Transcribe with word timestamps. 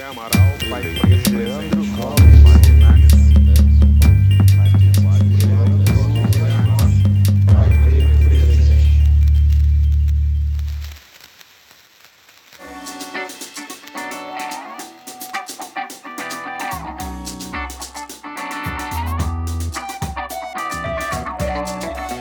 José 0.00 0.08
Amaral, 0.08 0.30
pai 0.70 0.82
de 0.82 1.36
Leandro 1.36 1.84
Gomes. 1.96 2.40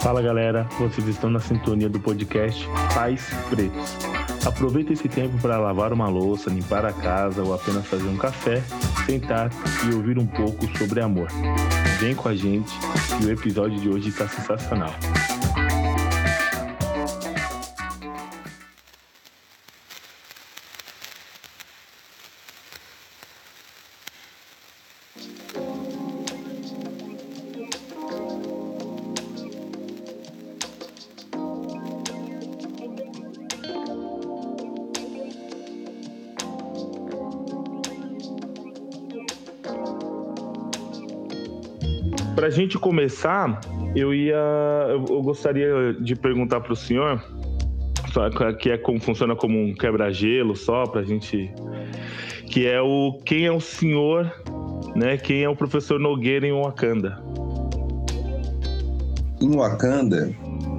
Fala 0.01 0.21
galera, 0.21 0.63
vocês 0.77 1.07
estão 1.07 1.29
na 1.29 1.39
sintonia 1.39 1.87
do 1.87 1.99
podcast 1.99 2.67
Pais 2.93 3.29
Pretos. 3.49 4.18
Aproveita 4.45 4.93
esse 4.93 5.07
tempo 5.07 5.37
para 5.39 5.57
lavar 5.57 5.93
uma 5.93 6.07
louça, 6.07 6.49
limpar 6.49 6.85
a 6.85 6.93
casa 6.93 7.43
ou 7.43 7.53
apenas 7.53 7.85
fazer 7.85 8.07
um 8.07 8.17
café, 8.17 8.61
sentar 9.05 9.51
e 9.87 9.93
ouvir 9.93 10.17
um 10.17 10.25
pouco 10.25 10.65
sobre 10.77 11.01
amor. 11.01 11.27
Vem 11.99 12.15
com 12.15 12.29
a 12.29 12.35
gente 12.35 12.71
que 13.17 13.25
o 13.25 13.31
episódio 13.31 13.79
de 13.79 13.89
hoje 13.89 14.09
está 14.09 14.27
sensacional. 14.27 14.93
Gente 42.61 42.77
começar, 42.77 43.59
eu 43.95 44.13
ia, 44.13 44.35
eu 44.89 45.21
gostaria 45.21 45.93
de 45.93 46.15
perguntar 46.15 46.59
para 46.59 46.73
o 46.73 46.75
senhor, 46.75 47.23
só 48.11 48.29
que 48.53 48.69
é 48.69 48.77
como 48.77 48.99
funciona 48.99 49.35
como 49.35 49.57
um 49.57 49.73
quebra-gelo 49.73 50.55
só 50.55 50.85
para 50.85 51.01
a 51.01 51.03
gente, 51.03 51.51
que 52.47 52.67
é 52.67 52.81
o 52.81 53.17
quem 53.25 53.45
é 53.45 53.51
o 53.51 53.61
senhor, 53.61 54.31
né? 54.95 55.17
Quem 55.17 55.43
é 55.43 55.49
o 55.49 55.55
professor 55.55 55.99
Nogueira 55.99 56.45
em 56.45 56.51
Wakanda? 56.51 57.21
Em 59.41 59.55
Wakanda, 59.55 60.29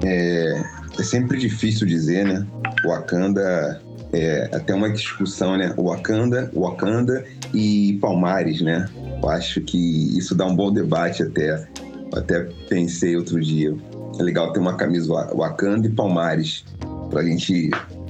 é, 0.03 0.63
é 0.99 1.03
sempre 1.03 1.39
difícil 1.39 1.87
dizer, 1.87 2.25
né? 2.25 2.45
Wakanda 2.85 3.81
é 4.13 4.49
até 4.53 4.73
uma 4.73 4.89
discussão, 4.89 5.57
né? 5.57 5.73
Wakanda, 5.77 6.51
Wakanda 6.53 7.25
e 7.53 7.97
Palmares, 8.01 8.61
né? 8.61 8.87
Eu 9.21 9.29
acho 9.29 9.61
que 9.61 9.77
isso 10.17 10.33
dá 10.35 10.45
um 10.45 10.55
bom 10.55 10.71
debate 10.71 11.23
até. 11.23 11.67
Eu 12.11 12.19
até 12.19 12.43
pensei 12.67 13.15
outro 13.15 13.39
dia. 13.39 13.75
É 14.19 14.23
legal 14.23 14.51
ter 14.51 14.59
uma 14.59 14.75
camisa 14.75 15.11
Wa- 15.13 15.31
Wakanda 15.33 15.87
e 15.87 15.89
Palmares 15.91 16.65
pra 17.09 17.23
gente 17.23 17.69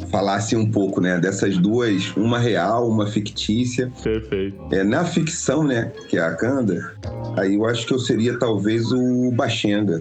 falar 0.09 0.35
assim 0.35 0.55
um 0.55 0.69
pouco, 0.69 0.99
né? 1.01 1.19
Dessas 1.19 1.57
duas, 1.57 2.15
uma 2.15 2.39
real, 2.39 2.89
uma 2.89 3.07
fictícia. 3.07 3.91
Perfeito. 4.03 4.57
É, 4.71 4.83
na 4.83 5.05
ficção, 5.05 5.63
né, 5.63 5.91
que 6.09 6.17
é 6.17 6.21
a 6.21 6.29
Wakanda, 6.29 6.93
aí 7.37 7.55
eu 7.55 7.65
acho 7.65 7.85
que 7.85 7.93
eu 7.93 7.99
seria 7.99 8.37
talvez 8.37 8.91
o 8.91 9.31
Baxenga. 9.31 9.99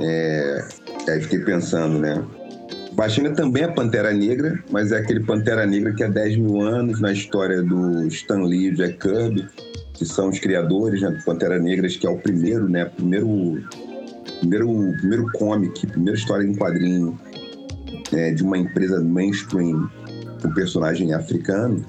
É, 0.00 0.68
aí 1.08 1.20
fiquei 1.22 1.38
pensando, 1.40 1.98
né? 1.98 2.22
Baxenga 2.96 3.32
também 3.32 3.62
é 3.62 3.68
Pantera 3.68 4.10
Negra, 4.10 4.58
mas 4.70 4.90
é 4.90 4.96
aquele 4.96 5.20
Pantera 5.20 5.66
Negra 5.66 5.92
que 5.92 6.02
há 6.02 6.08
10 6.08 6.38
mil 6.38 6.62
anos, 6.62 6.98
na 6.98 7.12
história 7.12 7.62
do 7.62 8.06
Stan 8.06 8.42
Lee 8.42 8.68
e 8.68 8.74
Jack 8.74 8.98
Kirby, 8.98 9.46
que 9.92 10.06
são 10.06 10.30
os 10.30 10.38
criadores 10.38 11.02
né, 11.02 11.10
do 11.10 11.22
Pantera 11.22 11.58
Negras, 11.58 11.94
que 11.94 12.06
é 12.06 12.10
o 12.10 12.16
primeiro, 12.16 12.66
né? 12.66 12.86
Primeiro, 12.86 13.62
primeiro, 14.40 14.94
primeiro 14.98 15.32
comic, 15.32 15.86
primeira 15.86 16.18
história 16.18 16.46
em 16.46 16.54
quadrinho 16.54 17.20
é, 18.14 18.32
de 18.32 18.42
uma 18.42 18.56
empresa 18.56 18.98
mainstream 19.02 19.90
com 20.40 20.54
personagem 20.54 21.12
africano. 21.12 21.84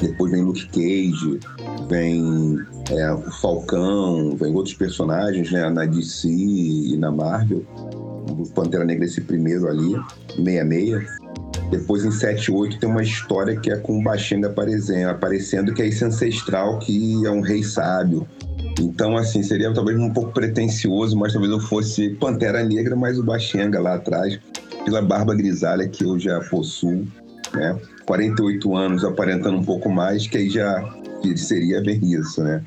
Depois 0.00 0.30
vem 0.30 0.44
Luke 0.44 0.68
Cage, 0.68 1.40
vem 1.88 2.58
é, 2.90 3.12
o 3.12 3.22
Falcão, 3.40 4.36
vem 4.36 4.54
outros 4.54 4.74
personagens 4.74 5.50
né, 5.50 5.68
na 5.68 5.84
DC 5.84 6.28
e 6.28 6.96
na 6.96 7.10
Marvel. 7.10 7.64
O 8.28 8.48
Pantera 8.50 8.84
Negra 8.84 9.04
esse 9.04 9.20
primeiro 9.20 9.68
ali, 9.68 9.94
66. 10.36 11.24
Depois 11.70 12.04
em 12.04 12.10
78 12.10 12.78
tem 12.78 12.88
uma 12.88 13.02
história 13.02 13.56
que 13.58 13.70
é 13.70 13.76
com 13.76 13.98
o 13.98 14.02
Baxenga 14.02 14.48
aparecendo, 14.48 15.08
aparecendo, 15.08 15.74
que 15.74 15.82
é 15.82 15.86
esse 15.86 16.04
ancestral 16.04 16.78
que 16.78 17.24
é 17.24 17.30
um 17.30 17.40
rei 17.40 17.62
sábio. 17.62 18.26
Então, 18.80 19.16
assim, 19.16 19.42
seria 19.42 19.72
talvez 19.72 19.98
um 19.98 20.10
pouco 20.10 20.32
pretencioso, 20.32 21.16
mas 21.16 21.32
talvez 21.32 21.52
eu 21.52 21.60
fosse 21.60 22.10
Pantera 22.10 22.62
Negra, 22.64 22.96
mas 22.96 23.18
o 23.18 23.22
Baxenga 23.22 23.80
lá 23.80 23.94
atrás, 23.94 24.38
pela 24.84 25.00
barba 25.00 25.34
grisalha 25.34 25.88
que 25.88 26.04
eu 26.04 26.18
já 26.18 26.40
possuo, 26.40 27.06
né? 27.54 27.78
48 28.04 28.74
anos 28.74 29.04
aparentando 29.04 29.56
um 29.56 29.64
pouco 29.64 29.88
mais, 29.88 30.26
que 30.26 30.36
aí 30.36 30.50
já 30.50 30.84
seria 31.36 31.80
bem 31.80 32.00
isso, 32.12 32.42
né? 32.42 32.62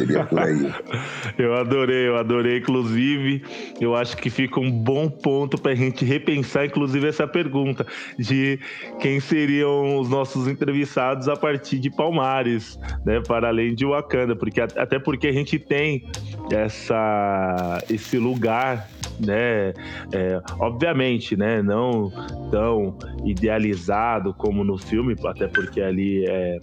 Seria 0.00 0.24
por 0.24 0.38
aí. 0.38 0.72
Eu 1.38 1.54
adorei, 1.54 2.08
eu 2.08 2.16
adorei. 2.16 2.58
Inclusive, 2.58 3.42
eu 3.80 3.94
acho 3.94 4.16
que 4.16 4.28
fica 4.28 4.60
um 4.60 4.70
bom 4.70 5.08
ponto 5.08 5.56
para 5.56 5.72
a 5.72 5.74
gente 5.74 6.04
repensar, 6.04 6.66
inclusive, 6.66 7.06
essa 7.06 7.26
pergunta 7.26 7.86
de 8.18 8.58
quem 8.98 9.20
seriam 9.20 9.98
os 9.98 10.08
nossos 10.08 10.46
entrevistados 10.46 11.28
a 11.28 11.36
partir 11.36 11.78
de 11.78 11.90
Palmares, 11.90 12.78
né? 13.04 13.20
Para 13.26 13.48
além 13.48 13.74
de 13.74 13.86
Wakanda, 13.86 14.36
porque 14.36 14.60
até 14.60 14.98
porque 14.98 15.28
a 15.28 15.32
gente 15.32 15.58
tem 15.58 16.04
essa 16.50 17.82
esse 17.88 18.18
lugar 18.18 18.88
né? 19.26 19.72
É, 20.12 20.40
obviamente, 20.58 21.36
né? 21.36 21.62
Não 21.62 22.10
tão 22.50 22.96
idealizado 23.24 24.34
como 24.34 24.64
no 24.64 24.78
filme, 24.78 25.14
até 25.24 25.46
porque 25.46 25.80
ali 25.80 26.24
é, 26.26 26.58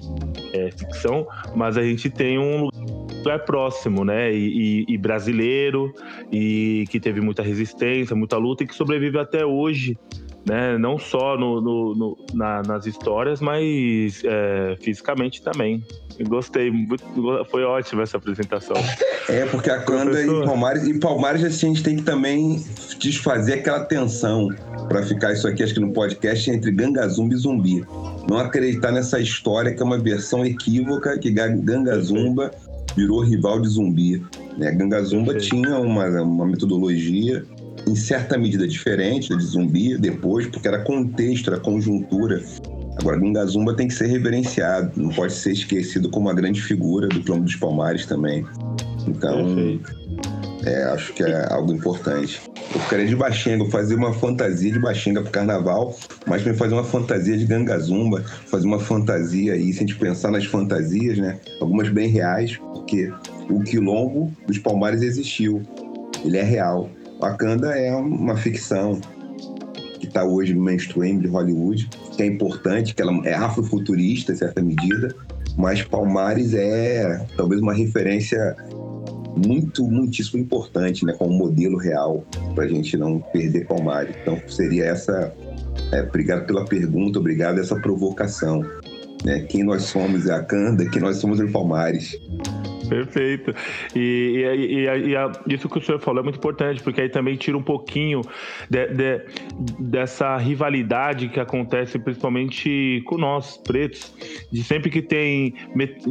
é 0.53 0.71
ficção, 0.71 1.27
mas 1.55 1.77
a 1.77 1.83
gente 1.83 2.09
tem 2.09 2.37
um 2.37 2.69
lugar 3.17 3.39
próximo, 3.45 4.03
né? 4.05 4.33
E, 4.33 4.83
e- 4.89 4.93
e 4.93 4.97
brasileiro, 4.97 5.93
e 6.31 6.85
que 6.89 6.99
teve 6.99 7.21
muita 7.21 7.41
resistência, 7.41 8.15
muita 8.15 8.37
luta 8.37 8.63
e 8.63 8.67
que 8.67 8.75
sobrevive 8.75 9.17
até 9.19 9.45
hoje. 9.45 9.97
Né? 10.45 10.77
Não 10.77 10.97
só 10.97 11.37
no, 11.37 11.59
no- 11.59 11.93
no- 11.93 12.17
na- 12.33 12.61
nas 12.63 12.85
histórias, 12.85 13.41
mas 13.41 14.21
é, 14.23 14.77
fisicamente 14.79 15.41
também. 15.41 15.83
Gostei, 16.21 16.71
muito- 16.71 17.03
foi 17.51 17.63
ótima 17.63 18.03
essa 18.03 18.15
apresentação. 18.17 18.75
É, 19.29 19.45
porque 19.47 19.69
a 19.69 19.81
Professor. 19.81 20.41
e 20.43 20.45
Palmares, 20.45 20.87
e 20.87 20.97
Palmares 21.01 21.43
assim, 21.43 21.65
a 21.65 21.69
gente 21.73 21.83
tem 21.83 21.97
que 21.97 22.03
também 22.03 22.63
desfazer 22.97 23.55
aquela 23.55 23.81
tensão 23.83 24.47
para 24.87 25.03
ficar 25.03 25.33
isso 25.33 25.45
aqui, 25.49 25.61
acho 25.63 25.73
que 25.73 25.81
no 25.81 25.91
podcast, 25.91 26.49
entre 26.49 26.71
Gangazumba 26.71 27.33
e 27.33 27.37
Zumbi. 27.37 27.85
Não 28.29 28.37
acreditar 28.37 28.89
nessa 28.93 29.19
história 29.19 29.73
que 29.73 29.81
é 29.81 29.85
uma 29.85 29.97
versão 29.97 30.45
equívoca 30.45 31.19
que 31.19 31.29
Ga- 31.29 31.49
Gangazumba 31.49 32.49
virou 32.97 33.21
rival 33.21 33.61
de 33.61 33.69
Zumbi. 33.69 34.25
Né? 34.57 34.71
Gangazumba 34.71 35.33
Perfeito. 35.33 35.55
tinha 35.55 35.79
uma, 35.79 36.05
uma 36.21 36.45
metodologia 36.47 37.45
em 37.87 37.95
certa 37.95 38.37
medida 38.37 38.67
diferente 38.67 39.29
da 39.29 39.37
de 39.37 39.43
Zumbi 39.43 39.97
depois, 39.97 40.47
porque 40.47 40.67
era 40.67 40.83
contexto, 40.83 41.51
era 41.51 41.59
conjuntura. 41.59 42.43
Agora, 42.99 43.19
Gangazumba 43.19 43.75
tem 43.75 43.87
que 43.87 43.93
ser 43.93 44.07
reverenciado, 44.07 44.91
não 44.95 45.09
pode 45.09 45.31
ser 45.33 45.53
esquecido 45.53 46.09
como 46.09 46.27
uma 46.27 46.33
grande 46.33 46.61
figura 46.61 47.07
do 47.07 47.21
Clã 47.21 47.39
dos 47.39 47.55
Palmares 47.55 48.07
também. 48.07 48.43
Então, 49.07 49.45
Perfeito. 49.45 50.06
É, 50.67 50.83
acho 50.85 51.13
que 51.13 51.23
é 51.23 51.47
algo 51.51 51.73
importante. 51.73 52.41
Eu 52.73 52.81
ficaria 52.81 53.05
de 53.05 53.15
Baxenga, 53.15 53.63
eu 53.63 53.69
fazer 53.69 53.95
uma 53.95 54.13
fantasia 54.13 54.71
de 54.71 54.79
Baxenga 54.79 55.21
pro 55.21 55.31
carnaval, 55.31 55.95
mas 56.25 56.43
também 56.43 56.57
fazer 56.57 56.73
uma 56.73 56.83
fantasia 56.83 57.37
de 57.37 57.45
Gangazumba, 57.45 58.21
fazer 58.47 58.67
uma 58.67 58.79
fantasia 58.79 59.53
aí, 59.53 59.71
se 59.71 59.77
a 59.77 59.87
gente 59.87 59.95
pensar 59.95 60.29
nas 60.31 60.45
fantasias, 60.45 61.17
né? 61.17 61.39
Algumas 61.61 61.89
bem 61.89 62.09
reais, 62.09 62.57
porque 62.73 63.11
o 63.49 63.61
quilombo 63.61 64.33
dos 64.45 64.57
Palmares 64.57 65.01
existiu. 65.01 65.61
Ele 66.23 66.37
é 66.37 66.43
real. 66.43 66.89
Wakanda 67.19 67.69
é 67.69 67.95
uma 67.95 68.35
ficção 68.35 68.99
que 69.99 70.05
está 70.05 70.23
hoje 70.23 70.53
no 70.53 70.61
mainstream 70.61 71.19
de 71.19 71.27
Hollywood, 71.27 71.89
que 72.15 72.21
é 72.21 72.25
importante, 72.25 72.93
que 72.93 73.01
ela 73.01 73.13
é 73.25 73.33
afrofuturista 73.33 74.33
em 74.33 74.35
certa 74.35 74.61
medida, 74.61 75.15
mas 75.57 75.81
Palmares 75.81 76.53
é 76.53 77.25
talvez 77.35 77.61
uma 77.61 77.73
referência 77.73 78.55
muito, 79.37 79.83
muitíssimo 79.83 80.39
importante, 80.39 81.05
né, 81.05 81.13
como 81.13 81.31
modelo 81.31 81.77
real, 81.77 82.25
para 82.55 82.65
a 82.65 82.67
gente 82.67 82.97
não 82.97 83.19
perder 83.19 83.67
Palmares. 83.67 84.15
Então 84.21 84.41
seria 84.47 84.85
essa. 84.85 85.33
é, 85.91 86.01
obrigado 86.01 86.45
pela 86.45 86.65
pergunta, 86.65 87.19
obrigado 87.19 87.59
essa 87.59 87.75
provocação. 87.75 88.65
Né? 89.23 89.41
Quem 89.41 89.63
nós 89.63 89.83
somos 89.83 90.27
é 90.27 90.33
a 90.33 90.43
Canda, 90.43 90.89
quem 90.89 91.01
nós 91.01 91.17
somos 91.17 91.39
é 91.39 91.43
o 91.43 91.51
Palmares. 91.51 92.19
Perfeito. 92.87 93.53
E, 93.95 93.99
e, 93.99 94.87
e, 94.87 95.15
e, 95.15 95.53
isso 95.53 95.69
que 95.69 95.77
o 95.77 95.81
senhor 95.81 95.99
falou 95.99 96.21
é 96.21 96.23
muito 96.23 96.37
importante, 96.37 96.81
porque 96.81 97.01
aí 97.01 97.09
também 97.09 97.35
tira 97.35 97.57
um 97.57 97.63
pouquinho 97.63 98.21
de, 98.69 98.87
de, 98.87 99.25
dessa 99.79 100.37
rivalidade 100.37 101.29
que 101.29 101.39
acontece 101.39 101.99
principalmente 101.99 103.01
com 103.05 103.17
nós, 103.17 103.57
pretos, 103.57 104.13
de 104.51 104.63
sempre 104.63 104.89
que 104.89 105.01
tem 105.01 105.53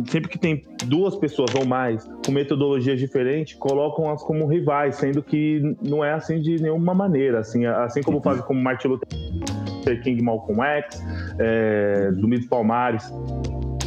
sempre 0.06 0.28
que 0.28 0.38
tem 0.38 0.62
duas 0.84 1.16
pessoas 1.16 1.54
ou 1.54 1.66
mais 1.66 2.06
com 2.24 2.32
metodologias 2.32 2.98
diferentes, 2.98 3.54
colocam-as 3.54 4.22
como 4.22 4.46
rivais, 4.46 4.96
sendo 4.96 5.22
que 5.22 5.60
não 5.82 6.04
é 6.04 6.12
assim 6.12 6.40
de 6.40 6.60
nenhuma 6.60 6.94
maneira. 6.94 7.40
Assim, 7.40 7.64
assim 7.66 8.02
como 8.02 8.20
fazem 8.20 8.42
como 8.44 8.60
Martin 8.60 8.88
Luther 8.88 10.02
King, 10.02 10.22
Malcolm 10.22 10.62
X, 10.62 11.02
é, 11.38 12.10
Domingos 12.12 12.46
Palmares. 12.46 13.10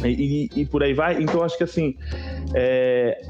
E, 0.04 0.48
e, 0.54 0.66
por 0.66 0.82
aí 0.82 0.92
vai. 0.92 1.22
Então, 1.22 1.42
acho 1.42 1.56
que 1.56 1.64
assim, 1.64 1.96
é, 2.54 3.20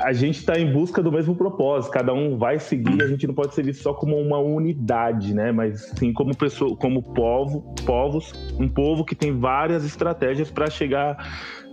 a 0.00 0.12
gente 0.12 0.38
está 0.38 0.58
em 0.58 0.72
busca 0.72 1.02
do 1.02 1.12
mesmo 1.12 1.34
propósito. 1.34 1.92
Cada 1.92 2.12
um 2.12 2.36
vai 2.36 2.58
seguir. 2.58 3.02
A 3.02 3.06
gente 3.06 3.26
não 3.26 3.34
pode 3.34 3.54
ser 3.54 3.64
visto 3.64 3.82
só 3.82 3.94
como 3.94 4.16
uma 4.16 4.38
unidade, 4.38 5.34
né? 5.34 5.52
Mas 5.52 5.92
sim 5.98 6.12
como 6.12 6.36
pessoa, 6.36 6.76
como 6.76 7.02
povo, 7.02 7.74
povos, 7.84 8.32
um 8.58 8.68
povo 8.68 9.04
que 9.04 9.14
tem 9.14 9.38
várias 9.38 9.84
estratégias 9.84 10.50
para 10.50 10.68
chegar 10.68 11.16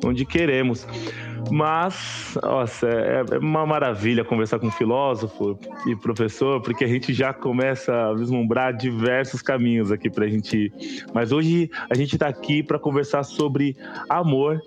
onde 0.06 0.26
queremos. 0.26 0.88
Mas, 1.52 2.38
nossa, 2.42 2.88
é, 2.88 3.24
é, 3.32 3.38
uma 3.38 3.66
maravilha 3.66 4.24
conversar 4.24 4.60
com 4.60 4.68
um 4.68 4.72
filósofo 4.72 5.58
e 5.88 5.96
professor, 5.96 6.62
porque 6.62 6.84
a 6.84 6.88
gente 6.88 7.14
já 7.14 7.34
começa 7.34 7.94
a 7.94 8.14
vislumbrar 8.14 8.76
diversos 8.76 9.42
caminhos 9.42 9.92
aqui 9.92 10.10
para 10.10 10.26
a 10.26 10.30
gente 10.30 10.58
ir. 10.58 11.06
Mas 11.14 11.32
hoje 11.32 11.70
a 11.90 11.96
gente 11.96 12.16
está 12.16 12.28
aqui 12.28 12.64
para 12.64 12.80
conversar 12.80 13.24
sobre 13.24 13.76
amor, 14.10 14.62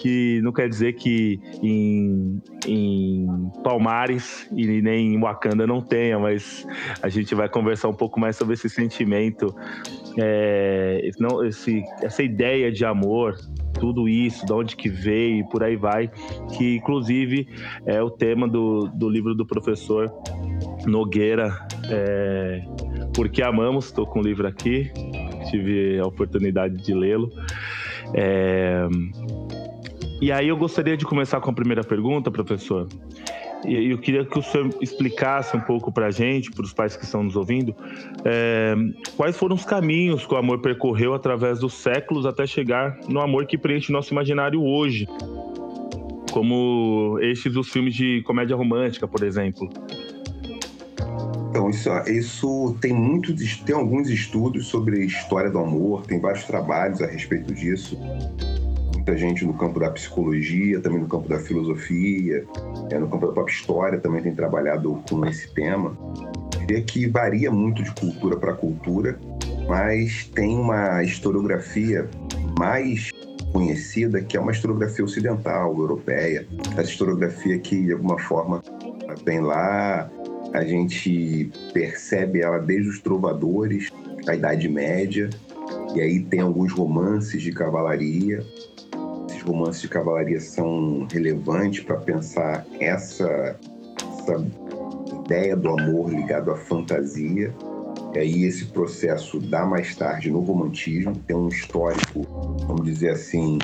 que 0.00 0.40
não 0.42 0.52
quer 0.52 0.68
dizer 0.68 0.94
que 0.94 1.40
em, 1.62 2.42
em 2.66 3.26
Palmares 3.62 4.48
e 4.50 4.82
nem 4.82 5.14
em 5.14 5.20
Wakanda 5.20 5.64
não 5.66 5.80
tenha, 5.80 6.18
mas 6.18 6.66
a 7.00 7.08
gente 7.08 7.34
vai 7.34 7.48
conversar 7.48 7.88
um 7.88 7.94
pouco 7.94 8.18
mais 8.18 8.34
sobre 8.36 8.54
esse 8.54 8.68
sentimento, 8.68 9.54
é, 10.18 11.08
não, 11.20 11.44
esse, 11.44 11.84
essa 12.02 12.22
ideia 12.22 12.72
de 12.72 12.84
amor, 12.84 13.36
tudo 13.78 14.08
isso, 14.08 14.44
de 14.44 14.52
onde 14.52 14.76
que 14.76 14.88
veio 14.88 15.38
e 15.38 15.44
por 15.44 15.62
aí 15.62 15.76
vai, 15.76 16.10
que 16.56 16.76
inclusive 16.76 17.48
é 17.86 18.02
o 18.02 18.10
tema 18.10 18.48
do, 18.48 18.88
do 18.94 19.08
livro 19.08 19.34
do 19.34 19.46
professor 19.46 20.12
Nogueira, 20.86 21.66
é, 21.88 22.62
Porque 23.14 23.42
Amamos, 23.42 23.86
estou 23.86 24.06
com 24.06 24.20
o 24.20 24.22
livro 24.22 24.46
aqui, 24.46 24.90
tive 25.50 25.98
a 25.98 26.06
oportunidade 26.06 26.76
de 26.76 26.94
lê-lo. 26.94 27.30
É, 28.14 28.86
e 30.20 30.30
aí 30.30 30.48
eu 30.48 30.56
gostaria 30.56 30.96
de 30.96 31.04
começar 31.04 31.40
com 31.40 31.50
a 31.50 31.52
primeira 31.52 31.82
pergunta, 31.82 32.30
professor. 32.30 32.86
E 33.64 33.90
eu 33.90 33.98
queria 33.98 34.24
que 34.24 34.38
o 34.38 34.42
senhor 34.42 34.70
explicasse 34.80 35.56
um 35.56 35.60
pouco 35.60 35.92
para 35.92 36.06
a 36.06 36.10
gente, 36.10 36.50
para 36.50 36.64
os 36.64 36.72
pais 36.72 36.96
que 36.96 37.04
estão 37.04 37.22
nos 37.22 37.36
ouvindo, 37.36 37.74
é, 38.24 38.74
quais 39.16 39.36
foram 39.36 39.54
os 39.54 39.64
caminhos 39.64 40.26
que 40.26 40.34
o 40.34 40.36
amor 40.36 40.60
percorreu 40.60 41.14
através 41.14 41.60
dos 41.60 41.74
séculos 41.74 42.26
até 42.26 42.46
chegar 42.46 42.98
no 43.08 43.20
amor 43.20 43.46
que 43.46 43.56
preenche 43.56 43.92
nosso 43.92 44.12
imaginário 44.12 44.62
hoje, 44.62 45.06
como 46.32 47.18
estes 47.20 47.52
dos 47.52 47.68
filmes 47.68 47.94
de 47.94 48.22
comédia 48.22 48.56
romântica, 48.56 49.06
por 49.06 49.22
exemplo. 49.22 49.68
Então, 51.50 51.68
isso, 51.68 51.90
isso 52.08 52.76
tem 52.80 52.92
muitos, 52.92 53.56
tem 53.58 53.74
alguns 53.74 54.08
estudos 54.08 54.66
sobre 54.66 55.04
história 55.04 55.50
do 55.50 55.58
amor, 55.58 56.06
tem 56.06 56.18
vários 56.18 56.44
trabalhos 56.44 57.02
a 57.02 57.06
respeito 57.06 57.54
disso 57.54 57.96
muita 59.02 59.18
gente 59.18 59.44
no 59.44 59.52
campo 59.54 59.80
da 59.80 59.90
psicologia, 59.90 60.80
também 60.80 61.00
no 61.00 61.08
campo 61.08 61.28
da 61.28 61.40
filosofia, 61.40 62.46
é, 62.88 62.98
no 62.98 63.08
campo 63.08 63.26
da 63.26 63.32
própria 63.32 63.52
história 63.52 63.98
também 63.98 64.22
tem 64.22 64.32
trabalhado 64.32 65.02
com 65.10 65.26
esse 65.26 65.52
tema. 65.52 65.96
Eu 66.54 66.60
diria 66.60 66.82
que 66.82 67.06
varia 67.08 67.50
muito 67.50 67.82
de 67.82 67.90
cultura 67.92 68.36
para 68.36 68.54
cultura, 68.54 69.18
mas 69.68 70.30
tem 70.32 70.56
uma 70.56 71.02
historiografia 71.02 72.08
mais 72.56 73.10
conhecida 73.52 74.20
que 74.20 74.36
é 74.36 74.40
uma 74.40 74.52
historiografia 74.52 75.04
ocidental, 75.04 75.76
europeia. 75.76 76.46
Essa 76.72 76.90
historiografia 76.90 77.58
que, 77.58 77.82
de 77.84 77.92
alguma 77.92 78.18
forma, 78.18 78.62
vem 79.24 79.40
lá, 79.40 80.10
a 80.52 80.64
gente 80.64 81.50
percebe 81.72 82.40
ela 82.40 82.58
desde 82.58 82.88
os 82.88 83.00
trovadores, 83.00 83.90
a 84.26 84.34
Idade 84.34 84.68
Média, 84.68 85.28
e 85.94 86.00
aí 86.00 86.20
tem 86.24 86.40
alguns 86.40 86.72
romances 86.72 87.42
de 87.42 87.52
cavalaria, 87.52 88.42
romances 89.42 89.82
de 89.82 89.88
cavalaria 89.88 90.40
são 90.40 91.06
relevantes 91.10 91.84
para 91.84 91.96
pensar 91.96 92.66
essa, 92.80 93.58
essa 94.20 94.46
ideia 95.24 95.56
do 95.56 95.68
amor 95.68 96.10
ligado 96.10 96.50
à 96.50 96.56
fantasia. 96.56 97.52
E 98.14 98.18
aí 98.18 98.44
esse 98.44 98.66
processo 98.66 99.40
dá 99.40 99.64
mais 99.64 99.96
tarde 99.96 100.30
no 100.30 100.40
romantismo, 100.40 101.16
tem 101.26 101.34
um 101.34 101.48
histórico, 101.48 102.22
vamos 102.66 102.84
dizer 102.84 103.10
assim, 103.10 103.58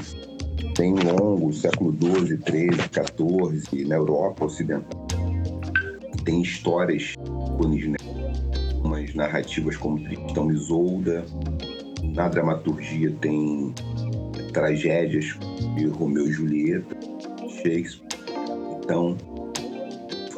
bem 0.77 0.95
longo, 0.95 1.53
século 1.53 1.93
XII, 1.93 2.39
XIII, 2.39 3.61
XIV, 3.61 3.85
na 3.85 3.97
Europa 3.97 4.47
Ocidental. 4.47 5.07
Tem 6.25 6.41
histórias 6.41 7.15
né? 7.17 7.97
umas 8.83 9.15
narrativas 9.15 9.77
como 9.77 10.03
Tristão 10.03 10.51
Isolda. 10.51 11.27
Na 12.15 12.29
dramaturgia 12.29 13.15
tem 13.21 13.75
tragédias 14.53 15.37
de 15.77 15.87
Romeu 15.89 16.27
e 16.27 16.33
Julieta, 16.33 16.97
Shakespeare. 17.49 18.09
Então, 18.83 19.17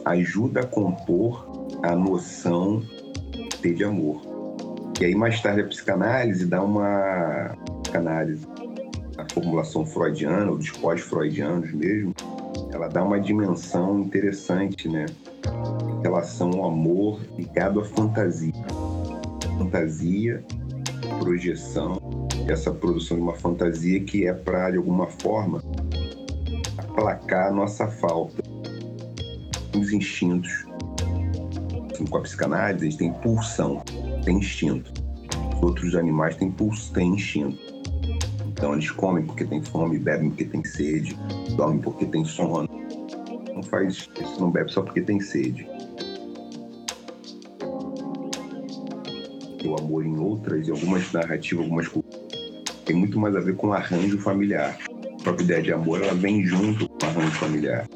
ajuda 0.04 0.60
a 0.60 0.66
compor 0.66 1.68
a 1.82 1.94
noção 1.94 2.82
de 3.60 3.84
amor. 3.84 4.20
E 5.00 5.04
aí, 5.04 5.14
mais 5.14 5.40
tarde, 5.40 5.60
a 5.60 5.64
psicanálise 5.64 6.46
dá 6.46 6.62
uma 6.62 7.56
psicanálise, 7.82 8.46
a 9.16 9.26
formulação 9.32 9.84
freudiana, 9.86 10.50
ou 10.50 10.58
dos 10.58 10.70
pós-freudianos 10.70 11.72
mesmo, 11.72 12.14
ela 12.72 12.88
dá 12.88 13.02
uma 13.02 13.20
dimensão 13.20 14.00
interessante, 14.00 14.88
né? 14.88 15.06
Em 15.98 16.02
relação 16.02 16.50
ao 16.50 16.66
amor 16.66 17.20
ligado 17.36 17.80
à 17.80 17.84
fantasia. 17.84 18.52
Fantasia, 19.58 20.44
projeção 21.18 22.00
essa 22.48 22.72
produção 22.72 23.16
de 23.16 23.22
uma 23.22 23.34
fantasia 23.34 24.00
que 24.00 24.26
é 24.26 24.32
para, 24.32 24.70
de 24.70 24.76
alguma 24.76 25.06
forma, 25.06 25.62
aplacar 26.78 27.48
a 27.48 27.52
nossa 27.52 27.86
falta. 27.86 28.42
Os 29.76 29.92
instintos. 29.92 30.69
Assim, 32.00 32.06
com 32.06 32.16
a 32.16 32.22
psicanálise, 32.22 32.86
gente 32.86 32.96
tem 32.96 33.12
pulsão, 33.12 33.82
tem 34.24 34.38
instinto. 34.38 34.90
Os 35.54 35.62
outros 35.62 35.94
animais 35.94 36.34
têm 36.34 36.50
pulso, 36.50 36.90
têm 36.94 37.10
instinto. 37.14 37.58
Então 38.46 38.72
eles 38.72 38.90
comem 38.90 39.26
porque 39.26 39.44
tem 39.44 39.62
fome, 39.62 39.98
bebem 39.98 40.30
porque 40.30 40.46
tem 40.46 40.64
sede, 40.64 41.14
dormem 41.56 41.78
porque 41.78 42.06
tem 42.06 42.24
sono. 42.24 42.68
Não 43.54 43.62
faz 43.62 44.08
isso, 44.18 44.40
não 44.40 44.50
bebe 44.50 44.72
só 44.72 44.80
porque 44.80 45.02
tem 45.02 45.20
sede. 45.20 45.68
O 49.62 49.78
amor 49.78 50.06
em 50.06 50.18
outras, 50.18 50.68
em 50.68 50.70
algumas 50.70 51.12
narrativas, 51.12 51.64
algumas 51.64 51.86
culturas 51.86 52.20
tem 52.86 52.96
muito 52.96 53.20
mais 53.20 53.36
a 53.36 53.40
ver 53.40 53.56
com 53.56 53.74
arranjo 53.74 54.18
familiar. 54.18 54.78
A 55.20 55.22
própria 55.22 55.44
ideia 55.44 55.62
de 55.62 55.72
amor 55.72 56.02
ela 56.02 56.14
vem 56.14 56.44
junto 56.46 56.88
com 56.88 57.06
arranjo 57.06 57.32
familiar. 57.32 57.86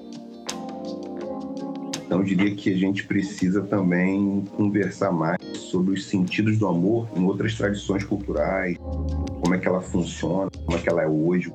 Então 2.06 2.22
diria 2.22 2.54
que 2.54 2.72
a 2.72 2.76
gente 2.76 3.06
precisa 3.06 3.62
também 3.62 4.44
conversar 4.56 5.10
mais 5.10 5.38
sobre 5.56 5.94
os 5.94 6.06
sentidos 6.06 6.58
do 6.58 6.68
amor 6.68 7.08
em 7.16 7.24
outras 7.24 7.54
tradições 7.54 8.04
culturais, 8.04 8.76
como 8.78 9.54
é 9.54 9.58
que 9.58 9.66
ela 9.66 9.80
funciona, 9.80 10.50
como 10.64 10.76
é 10.76 10.80
que 10.80 10.88
ela 10.88 11.02
é 11.02 11.08
hoje. 11.08 11.52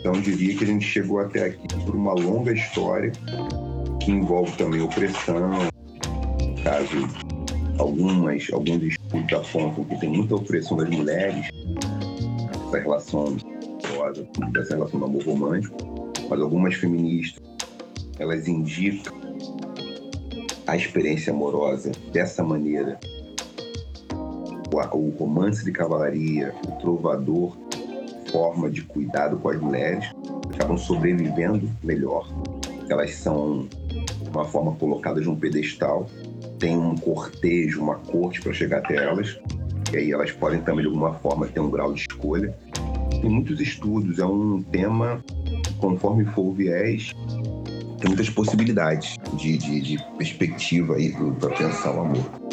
Então 0.00 0.12
diria 0.20 0.56
que 0.56 0.64
a 0.64 0.66
gente 0.66 0.84
chegou 0.84 1.20
até 1.20 1.46
aqui 1.46 1.68
por 1.84 1.94
uma 1.94 2.12
longa 2.12 2.52
história 2.52 3.12
que 4.00 4.10
envolve 4.10 4.56
também 4.56 4.80
opressão, 4.80 5.50
no 5.50 6.62
caso 6.62 7.08
algumas, 7.78 8.46
alguns 8.52 8.82
estudos 8.82 9.32
apontam 9.32 9.84
que 9.84 10.00
tem 10.00 10.10
muita 10.10 10.34
opressão 10.34 10.76
das 10.76 10.88
mulheres, 10.90 11.48
essa 12.66 12.78
relação 12.78 13.36
dessa 14.52 14.74
relação 14.74 14.98
do 14.98 15.06
amor 15.06 15.24
romântico, 15.24 15.76
mas 16.28 16.40
algumas 16.40 16.74
feministas 16.74 17.40
elas 18.20 18.46
indicam 18.46 19.18
a 20.66 20.76
experiência 20.76 21.32
amorosa 21.32 21.90
dessa 22.12 22.44
maneira. 22.44 23.00
O 24.92 25.08
romance 25.18 25.64
de 25.64 25.72
cavalaria, 25.72 26.54
o 26.64 26.72
trovador, 26.80 27.56
forma 28.30 28.70
de 28.70 28.82
cuidado 28.82 29.36
com 29.38 29.48
as 29.48 29.60
mulheres, 29.60 30.04
acabam 30.54 30.78
sobrevivendo 30.78 31.68
melhor. 31.82 32.28
Elas 32.88 33.14
são, 33.16 33.66
de 33.66 34.30
uma 34.30 34.44
forma, 34.44 34.76
colocadas 34.76 35.26
num 35.26 35.34
pedestal 35.34 36.06
tem 36.60 36.76
um 36.76 36.94
cortejo, 36.94 37.80
uma 37.80 37.96
corte 37.96 38.42
para 38.42 38.52
chegar 38.52 38.78
até 38.78 38.96
elas, 38.96 39.40
e 39.92 39.96
aí 39.96 40.12
elas 40.12 40.30
podem 40.30 40.60
também, 40.60 40.82
de 40.82 40.88
alguma 40.88 41.14
forma, 41.14 41.48
ter 41.48 41.58
um 41.58 41.70
grau 41.70 41.92
de 41.94 42.02
escolha. 42.02 42.54
Tem 43.10 43.30
muitos 43.30 43.58
estudos, 43.60 44.18
é 44.18 44.26
um 44.26 44.62
tema 44.62 45.24
conforme 45.78 46.26
for 46.26 46.48
o 46.48 46.52
viés, 46.52 47.12
tem 48.00 48.08
muitas 48.08 48.30
possibilidades 48.30 49.16
de, 49.36 49.58
de, 49.58 49.80
de 49.80 50.04
perspectiva 50.16 50.94
aí 50.96 51.14
para 51.38 51.50
pensar 51.50 51.94
o 51.94 52.00
amor. 52.00 52.49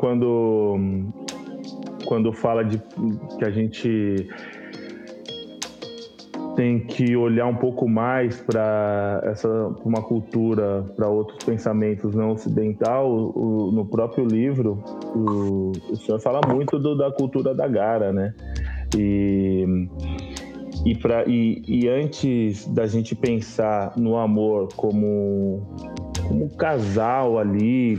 Quando 0.00 0.78
quando 2.06 2.32
fala 2.32 2.64
de 2.64 2.78
que 3.38 3.44
a 3.44 3.50
gente 3.50 4.26
tem 6.56 6.80
que 6.80 7.14
olhar 7.14 7.46
um 7.46 7.54
pouco 7.54 7.86
mais 7.86 8.40
para 8.40 9.20
essa 9.24 9.48
uma 9.84 10.02
cultura, 10.02 10.82
para 10.96 11.06
outros 11.06 11.44
pensamentos 11.44 12.14
não 12.14 12.30
ocidental, 12.30 13.08
o, 13.12 13.70
no 13.70 13.86
próprio 13.86 14.24
livro 14.24 14.82
o, 15.14 15.72
o 15.90 15.96
senhor 15.96 16.18
fala 16.18 16.40
muito 16.48 16.78
do, 16.78 16.96
da 16.96 17.12
cultura 17.12 17.54
da 17.54 17.68
gara, 17.68 18.12
né? 18.12 18.34
E 18.96 19.66
e, 20.84 20.94
pra, 20.94 21.24
e, 21.26 21.62
e 21.68 21.88
antes 21.88 22.66
da 22.66 22.86
gente 22.86 23.14
pensar 23.14 23.92
no 23.98 24.16
amor 24.16 24.68
como 24.74 25.60
como 26.30 26.48
casal 26.50 27.40
ali, 27.40 27.98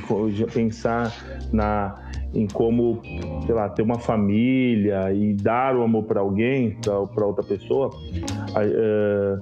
pensar 0.53 1.13
na 1.51 1.97
em 2.33 2.47
como, 2.47 3.01
sei 3.45 3.53
lá, 3.53 3.67
ter 3.67 3.81
uma 3.81 3.99
família 3.99 5.11
e 5.11 5.33
dar 5.33 5.75
o 5.75 5.83
amor 5.83 6.03
para 6.03 6.21
alguém, 6.21 6.77
para 7.13 7.25
outra 7.25 7.43
pessoa. 7.43 7.89
Uh, 7.89 9.37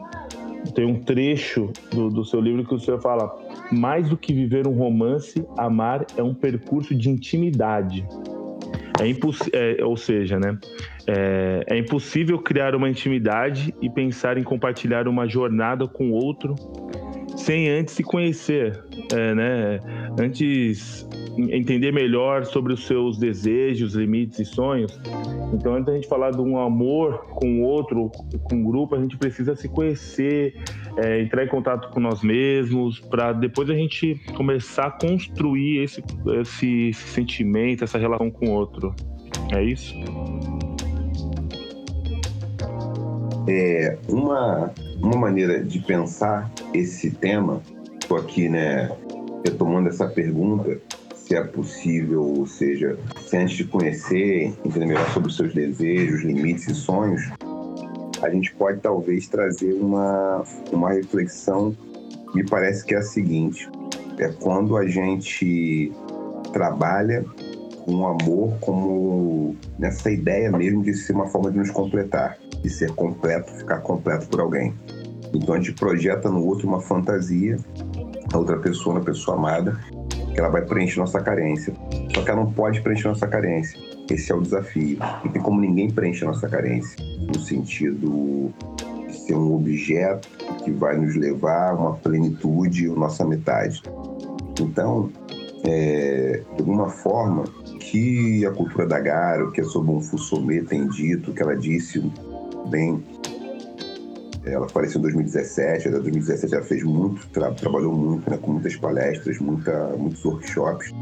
tem 0.74 0.86
um 0.86 0.96
trecho 0.96 1.72
do, 1.92 2.10
do 2.10 2.26
seu 2.26 2.42
livro 2.42 2.66
que 2.66 2.74
o 2.74 2.80
senhor 2.80 3.00
fala: 3.00 3.32
mais 3.72 4.10
do 4.10 4.18
que 4.18 4.34
viver 4.34 4.68
um 4.68 4.74
romance, 4.74 5.46
amar 5.56 6.08
é 6.18 6.24
um 6.24 6.34
percurso 6.34 6.96
de 6.96 7.12
intimidade. 7.12 8.04
É, 9.00 9.80
é 9.80 9.86
ou 9.86 9.96
seja, 9.96 10.40
né? 10.40 10.58
É, 11.06 11.64
é, 11.68 11.78
impossível 11.78 12.40
criar 12.40 12.74
uma 12.74 12.90
intimidade 12.90 13.72
e 13.80 13.88
pensar 13.88 14.40
em 14.40 14.44
compartilhar 14.44 15.08
uma 15.08 15.28
jornada 15.28 15.88
com 15.88 16.12
outro 16.12 16.56
sem 17.40 17.70
antes 17.70 17.94
se 17.96 18.04
conhecer, 18.04 18.84
é, 19.12 19.34
né? 19.34 19.80
Antes 20.20 21.08
entender 21.38 21.92
melhor 21.92 22.46
sobre 22.46 22.74
os 22.74 22.86
seus 22.86 23.18
desejos, 23.18 23.96
limites 23.96 24.40
e 24.40 24.46
sonhos. 24.46 25.00
Então, 25.54 25.74
antes 25.74 25.86
da 25.86 25.94
gente 25.94 26.08
falar 26.08 26.32
de 26.32 26.42
um 26.42 26.60
amor 26.60 27.26
com 27.30 27.64
outro, 27.64 28.12
com 28.44 28.56
um 28.56 28.64
grupo, 28.64 28.96
a 28.96 29.00
gente 29.00 29.18
precisa 29.18 29.56
se 29.56 29.70
conhecer, 29.70 30.54
é, 30.98 31.22
entrar 31.22 31.46
em 31.46 31.48
contato 31.48 31.90
com 31.92 32.00
nós 32.00 32.22
mesmos, 32.22 33.00
para 33.00 33.32
depois 33.32 33.70
a 33.70 33.74
gente 33.74 34.16
começar 34.36 34.88
a 34.88 34.92
construir 34.92 35.84
esse, 35.84 36.04
esse, 36.42 36.90
esse 36.90 37.08
sentimento, 37.10 37.84
essa 37.84 37.98
relação 37.98 38.30
com 38.30 38.48
o 38.48 38.52
outro. 38.52 38.94
É 39.52 39.64
isso? 39.64 39.96
É, 43.48 43.98
uma, 44.10 44.72
uma 45.02 45.18
maneira 45.18 45.64
de 45.64 45.80
pensar 45.80 46.52
esse 46.74 47.10
tema, 47.12 47.62
estou 48.02 48.18
aqui, 48.18 48.50
né, 48.50 48.92
retomando 49.46 49.90
essa 49.90 50.08
pergunta, 50.08 50.80
se 51.16 51.36
é 51.36 51.44
possível, 51.44 52.24
ou 52.24 52.46
seja, 52.46 52.98
se 53.22 53.38
antes 53.38 53.56
de 53.56 53.64
conhecer, 53.64 54.54
entender 54.66 54.86
melhor 54.86 55.10
sobre 55.12 55.30
os 55.30 55.36
seus 55.36 55.54
desejos, 55.54 56.22
limites 56.22 56.68
e 56.68 56.74
sonhos, 56.74 57.22
a 58.22 58.30
gente 58.30 58.54
pode 58.56 58.80
talvez 58.82 59.28
trazer 59.28 59.74
uma, 59.74 60.44
uma 60.72 60.92
reflexão, 60.92 61.76
me 62.34 62.44
parece 62.44 62.84
que 62.86 62.94
é 62.94 62.98
a 62.98 63.04
seguinte, 63.04 63.70
é 64.18 64.28
quando 64.28 64.76
a 64.76 64.88
gente 64.88 65.92
trabalha 66.52 67.24
o 67.96 68.08
amor 68.08 68.54
como 68.62 69.56
nessa 69.78 70.12
ideia 70.12 70.52
mesmo 70.52 70.84
de 70.84 70.94
ser 70.94 71.14
uma 71.14 71.28
forma 71.28 71.52
de 71.52 71.58
nos 71.58 71.72
completar 71.72 72.38
de 72.62 72.70
ser 72.70 72.92
completo, 72.94 73.52
ficar 73.52 73.80
completo 73.80 74.28
por 74.28 74.42
alguém. 74.42 74.74
Então 75.34 75.56
a 75.56 75.58
gente 75.58 75.74
projeta 75.74 76.30
no 76.30 76.46
outro 76.46 76.68
uma 76.68 76.82
fantasia, 76.82 77.58
a 78.34 78.38
outra 78.38 78.58
pessoa, 78.58 78.96
uma 78.96 79.04
pessoa 79.04 79.38
amada, 79.38 79.80
que 80.34 80.40
ela 80.40 80.50
vai 80.50 80.64
preencher 80.64 81.00
nossa 81.00 81.22
carência. 81.22 81.74
Só 82.14 82.24
que 82.24 82.30
ela 82.30 82.44
não 82.44 82.52
pode 82.52 82.82
preencher 82.82 83.08
nossa 83.08 83.28
carência. 83.28 83.80
Esse 84.10 84.32
é 84.32 84.36
o 84.36 84.42
desafio. 84.42 84.98
E 85.24 85.30
tem 85.30 85.42
como 85.42 85.60
ninguém 85.60 85.92
preenche 85.92 86.26
nossa 86.26 86.48
carência, 86.50 86.98
no 87.28 87.40
sentido 87.40 88.52
de 89.08 89.16
ser 89.16 89.36
um 89.36 89.56
objeto 89.56 90.28
que 90.64 90.72
vai 90.72 90.98
nos 90.98 91.16
levar 91.16 91.72
a 91.72 91.76
uma 91.76 91.94
plenitude, 91.96 92.90
a 92.90 92.94
nossa 92.94 93.24
metade. 93.24 93.84
Então, 94.60 95.12
é, 95.64 96.44
de 96.56 96.60
alguma 96.60 96.90
forma, 96.90 97.44
que 97.80 98.46
a 98.46 98.52
cultura 98.52 98.86
da 98.86 99.00
Garo, 99.00 99.52
que 99.52 99.62
a 99.62 99.64
Sobon 99.64 100.02
Fusomé 100.02 100.62
tem 100.62 100.88
dito, 100.88 101.34
que 101.34 101.42
ela 101.42 101.56
disse 101.56 102.02
bem. 102.70 103.04
Ela 104.46 104.66
apareceu 104.66 105.00
em 105.00 105.02
2017, 105.04 105.88
em 105.88 105.92
2017 105.92 106.56
ela 106.56 106.64
fez 106.64 106.84
muito, 106.84 107.28
tra 107.28 107.52
trabalhou 107.52 107.94
muito, 107.94 108.30
né, 108.30 108.38
com 108.38 108.54
muitas 108.54 108.76
palestras, 108.76 109.38
muita, 109.40 109.90
muitos 109.98 110.24
workshops. 110.24 110.94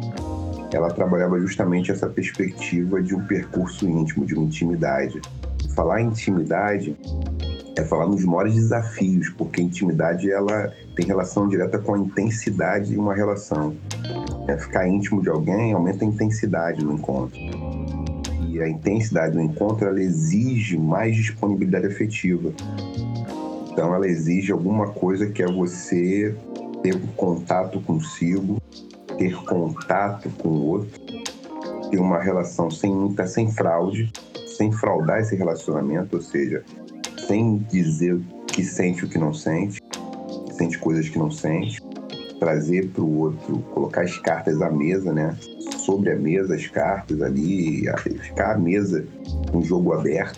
Ela 0.74 0.90
trabalhava 0.90 1.40
justamente 1.40 1.92
essa 1.92 2.10
perspectiva 2.10 3.02
de 3.02 3.16
um 3.16 3.26
percurso 3.26 3.88
íntimo, 3.88 4.26
de 4.26 4.34
uma 4.34 4.44
intimidade. 4.44 5.22
Falar 5.76 6.02
em 6.02 6.08
intimidade 6.08 6.98
é 7.78 7.84
falar 7.84 8.08
nos 8.08 8.26
maiores 8.26 8.56
desafios, 8.56 9.30
porque 9.30 9.62
a 9.62 9.64
intimidade 9.64 10.32
ela 10.32 10.74
tem 10.96 11.06
relação 11.06 11.48
direta 11.48 11.78
com 11.78 11.94
a 11.94 12.00
intensidade 12.00 12.90
de 12.90 12.98
uma 12.98 13.14
relação. 13.14 13.76
É 14.48 14.58
ficar 14.58 14.88
íntimo 14.88 15.22
de 15.22 15.30
alguém 15.30 15.74
aumenta 15.74 16.06
a 16.06 16.08
intensidade 16.08 16.84
no 16.84 16.94
encontro 16.94 17.38
a 18.62 18.70
intensidade 18.70 19.34
do 19.34 19.42
encontro 19.42 19.88
ela 19.88 20.01
exige 20.01 20.77
mais 20.77 21.16
disponibilidade 21.16 21.88
afetiva. 21.88 22.51
Então 23.72 23.94
ela 23.94 24.08
exige 24.08 24.51
alguma 24.51 24.89
coisa 24.89 25.27
que 25.27 25.44
é 25.44 25.48
você 25.48 26.36
ter 26.82 27.00
contato 27.16 27.80
consigo, 27.82 28.62
ter 29.18 29.36
contato 29.44 30.30
com 30.38 30.50
o 30.50 30.66
outro, 30.68 31.00
ter 31.89 32.00
uma 32.00 32.22
relação 32.22 32.70
sem 32.70 32.94
muita, 32.94 33.27
sem 33.27 33.51
fraude, 33.51 34.12
sem 34.58 34.72
fraudar 34.72 35.20
esse 35.20 35.36
relacionamento, 35.36 36.16
ou 36.16 36.22
seja, 36.22 36.63
sem 37.27 37.58
dizer 37.70 38.20
que 38.48 38.63
sente 38.63 39.06
o 39.06 39.08
que 39.08 39.18
não 39.18 39.34
sente, 39.34 39.80
sente 40.51 40.77
coisas 40.80 41.08
que 41.08 41.20
não 41.20 41.30
sente, 41.30 41.82
trazer 42.39 42.88
para 42.89 43.03
o 43.03 43.20
outro, 43.20 43.60
colocar 43.74 44.01
as 44.01 44.17
cartas 44.17 44.62
à 44.62 44.70
mesa, 44.70 45.12
né? 45.13 45.36
sobre 45.88 46.12
a 46.12 46.15
mesa 46.17 46.56
as 46.56 46.67
cartas 46.67 47.22
ali, 47.22 47.86
ficar 48.20 48.56
à 48.56 48.58
mesa 48.58 49.06
um 49.53 49.63
jogo 49.63 49.94
aberto 49.94 50.38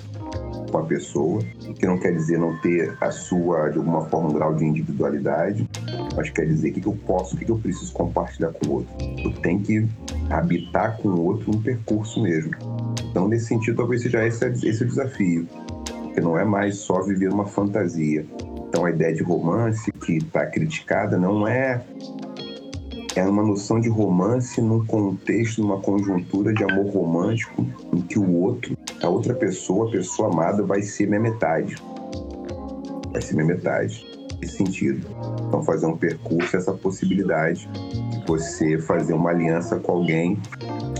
com 0.71 0.77
a 0.77 0.83
pessoa, 0.83 1.41
que 1.79 1.87
não 1.87 1.97
quer 1.97 2.11
dizer 2.11 2.37
não 2.37 2.55
ter 2.61 2.95
a 3.01 3.09
sua, 3.09 3.69
de 3.69 3.79
alguma 3.79 4.05
forma, 4.05 4.29
um 4.29 4.33
grau 4.33 4.53
de 4.53 4.63
individualidade, 4.63 5.67
mas 6.15 6.29
quer 6.29 6.45
dizer 6.45 6.69
o 6.69 6.73
que, 6.73 6.85
eu 6.85 6.97
posso, 7.07 7.35
o 7.35 7.39
que, 7.39 7.49
eu 7.49 7.57
preciso 7.57 7.91
compartilhar 7.93 8.53
com 8.53 8.67
o 8.67 8.73
outro. 8.73 8.93
Eu 9.23 9.33
tenho 9.41 9.59
que 9.61 9.87
habitar 10.29 10.97
com 10.97 11.09
o 11.09 11.25
outro 11.25 11.49
um 11.55 11.59
percurso 11.59 12.21
mesmo. 12.21 12.51
Então, 13.09 13.27
nesse 13.27 13.47
sentido, 13.47 13.77
talvez 13.77 14.03
seja 14.03 14.27
esse, 14.27 14.45
esse 14.45 14.83
o 14.83 14.87
desafio, 14.87 15.47
porque 16.03 16.21
não 16.21 16.37
é 16.37 16.45
mais 16.45 16.77
só 16.77 17.01
viver 17.01 17.33
uma 17.33 17.47
fantasia. 17.47 18.23
Então, 18.69 18.85
a 18.85 18.91
ideia 18.91 19.13
de 19.13 19.23
romance 19.23 19.91
que 19.91 20.17
está 20.17 20.45
criticada 20.45 21.17
não 21.17 21.47
é 21.47 21.83
é 23.15 23.23
uma 23.23 23.43
noção 23.43 23.79
de 23.79 23.89
romance 23.89 24.61
num 24.61 24.85
contexto, 24.85 25.61
numa 25.61 25.79
conjuntura 25.79 26.53
de 26.53 26.63
amor 26.63 26.87
romântico, 26.93 27.65
em 27.91 28.01
que 28.01 28.19
o 28.19 28.31
outro, 28.35 28.77
a 29.01 29.09
outra 29.09 29.33
pessoa, 29.33 29.87
a 29.87 29.91
pessoa 29.91 30.31
amada, 30.31 30.63
vai 30.63 30.83
ser 30.83 31.07
minha 31.07 31.19
metade. 31.19 31.75
Vai 33.11 33.21
ser 33.21 33.33
minha 33.33 33.47
metade. 33.47 34.07
Nesse 34.39 34.57
sentido. 34.57 35.05
Então, 35.47 35.63
fazer 35.63 35.87
um 35.87 35.97
percurso, 35.97 36.55
essa 36.55 36.71
possibilidade 36.71 37.67
de 37.67 38.25
você 38.27 38.77
fazer 38.77 39.13
uma 39.13 39.31
aliança 39.31 39.77
com 39.77 39.91
alguém 39.93 40.39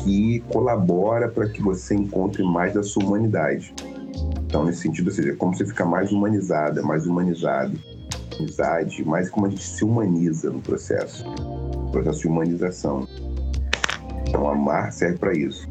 que 0.03 0.39
colabora 0.51 1.29
para 1.29 1.47
que 1.47 1.61
você 1.61 1.93
encontre 1.93 2.43
mais 2.43 2.73
da 2.73 2.81
sua 2.81 3.05
humanidade. 3.05 3.73
Então, 4.49 4.65
nesse 4.65 4.81
sentido, 4.81 5.09
ou 5.09 5.13
seja, 5.13 5.35
como 5.35 5.55
você 5.55 5.63
fica 5.63 5.85
mais 5.85 6.11
humanizada, 6.11 6.81
mais 6.81 7.05
humanizado, 7.05 7.79
amizade, 8.39 9.05
mais 9.05 9.29
como 9.29 9.45
a 9.45 9.49
gente 9.49 9.61
se 9.61 9.85
humaniza 9.85 10.49
no 10.49 10.59
processo 10.59 11.23
processo 11.91 12.21
de 12.21 12.27
humanização. 12.27 13.07
Então, 14.27 14.49
amar 14.49 14.91
serve 14.91 15.19
para 15.19 15.33
isso. 15.33 15.67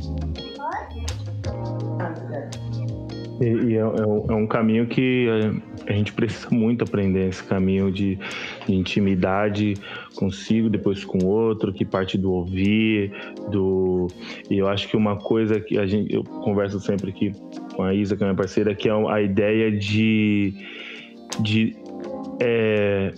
E, 3.41 3.45
e 3.45 3.77
é, 3.77 3.81
é, 3.81 3.83
é, 3.83 4.35
um 4.35 4.47
caminho 4.47 4.87
que 4.87 5.29
a, 5.87 5.93
gente 5.93 6.13
precisa 6.13 6.49
muito 6.51 6.83
aprender, 6.85 7.29
esse 7.29 7.43
caminho 7.45 7.91
de, 7.91 8.19
intimidade 8.75 9.75
consigo, 10.15 10.69
depois 10.69 11.05
com 11.05 11.19
o 11.19 11.27
outro, 11.27 11.73
que 11.73 11.85
parte 11.85 12.17
do 12.19 12.33
ouvir, 12.33 13.13
do... 13.51 14.09
E 14.51 14.59
eu 14.59 14.69
acho 14.69 14.89
que 14.89 14.97
uma 14.97 15.17
coisa 15.17 15.61
que 15.61 15.79
a 15.79 15.87
gente, 15.87 16.15
eu 16.15 16.25
converso 16.25 16.81
sempre 16.81 17.11
aqui 17.11 17.33
com 17.75 17.83
a 17.83 17.95
Isa, 17.95 18.17
que 18.17 18.23
é 18.23 18.27
minha 18.27 18.37
parceira, 18.37 18.75
que 18.75 18.89
é 18.89 18.93
a 18.93 19.23
ideia 19.23 19.71
de... 19.71 20.55
de 21.41 21.77
é, 22.41 23.13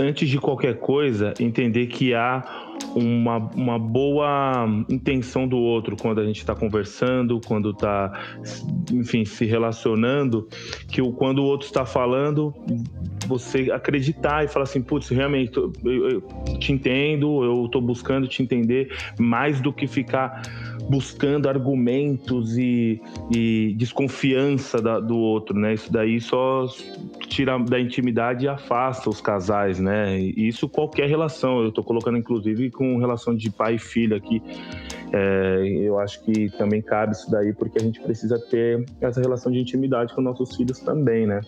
antes 0.00 0.28
de 0.28 0.38
qualquer 0.38 0.78
coisa, 0.78 1.34
entender 1.40 1.86
que 1.86 2.14
há 2.14 2.67
uma, 2.98 3.38
uma 3.54 3.78
boa 3.78 4.84
intenção 4.88 5.46
do 5.46 5.56
outro 5.56 5.96
quando 5.96 6.20
a 6.20 6.24
gente 6.24 6.38
está 6.38 6.54
conversando, 6.54 7.40
quando 7.46 7.70
está, 7.70 8.12
enfim, 8.92 9.24
se 9.24 9.44
relacionando, 9.44 10.48
que 10.88 11.00
o, 11.00 11.12
quando 11.12 11.38
o 11.38 11.44
outro 11.44 11.66
está 11.66 11.86
falando, 11.86 12.54
você 13.26 13.70
acreditar 13.70 14.44
e 14.44 14.48
falar 14.48 14.64
assim, 14.64 14.82
putz, 14.82 15.08
realmente, 15.08 15.56
eu, 15.56 15.72
eu 15.84 16.22
te 16.58 16.72
entendo, 16.72 17.44
eu 17.44 17.66
estou 17.66 17.80
buscando 17.80 18.26
te 18.26 18.42
entender, 18.42 18.94
mais 19.18 19.60
do 19.60 19.72
que 19.72 19.86
ficar 19.86 20.42
buscando 20.88 21.48
argumentos 21.48 22.56
e, 22.56 23.00
e 23.34 23.74
desconfiança 23.76 24.80
da, 24.80 24.98
do 24.98 25.16
outro, 25.16 25.58
né? 25.58 25.74
Isso 25.74 25.92
daí 25.92 26.20
só 26.20 26.66
tira 27.28 27.58
da 27.58 27.78
intimidade 27.78 28.46
e 28.46 28.48
afasta 28.48 29.10
os 29.10 29.20
casais, 29.20 29.78
né? 29.78 30.18
E 30.18 30.48
isso 30.48 30.68
qualquer 30.68 31.08
relação. 31.08 31.60
Eu 31.60 31.68
estou 31.68 31.84
colocando 31.84 32.16
inclusive 32.16 32.70
com 32.70 32.96
relação 32.98 33.34
de 33.34 33.50
pai 33.50 33.74
e 33.74 33.78
filho 33.78 34.16
aqui. 34.16 34.42
É, 35.12 35.62
eu 35.80 35.98
acho 35.98 36.22
que 36.24 36.50
também 36.56 36.82
cabe 36.82 37.12
isso 37.12 37.30
daí 37.30 37.52
porque 37.54 37.78
a 37.78 37.82
gente 37.82 38.00
precisa 38.00 38.38
ter 38.50 38.84
essa 39.00 39.20
relação 39.20 39.50
de 39.50 39.58
intimidade 39.58 40.14
com 40.14 40.20
nossos 40.20 40.56
filhos 40.56 40.80
também, 40.80 41.26
né? 41.26 41.40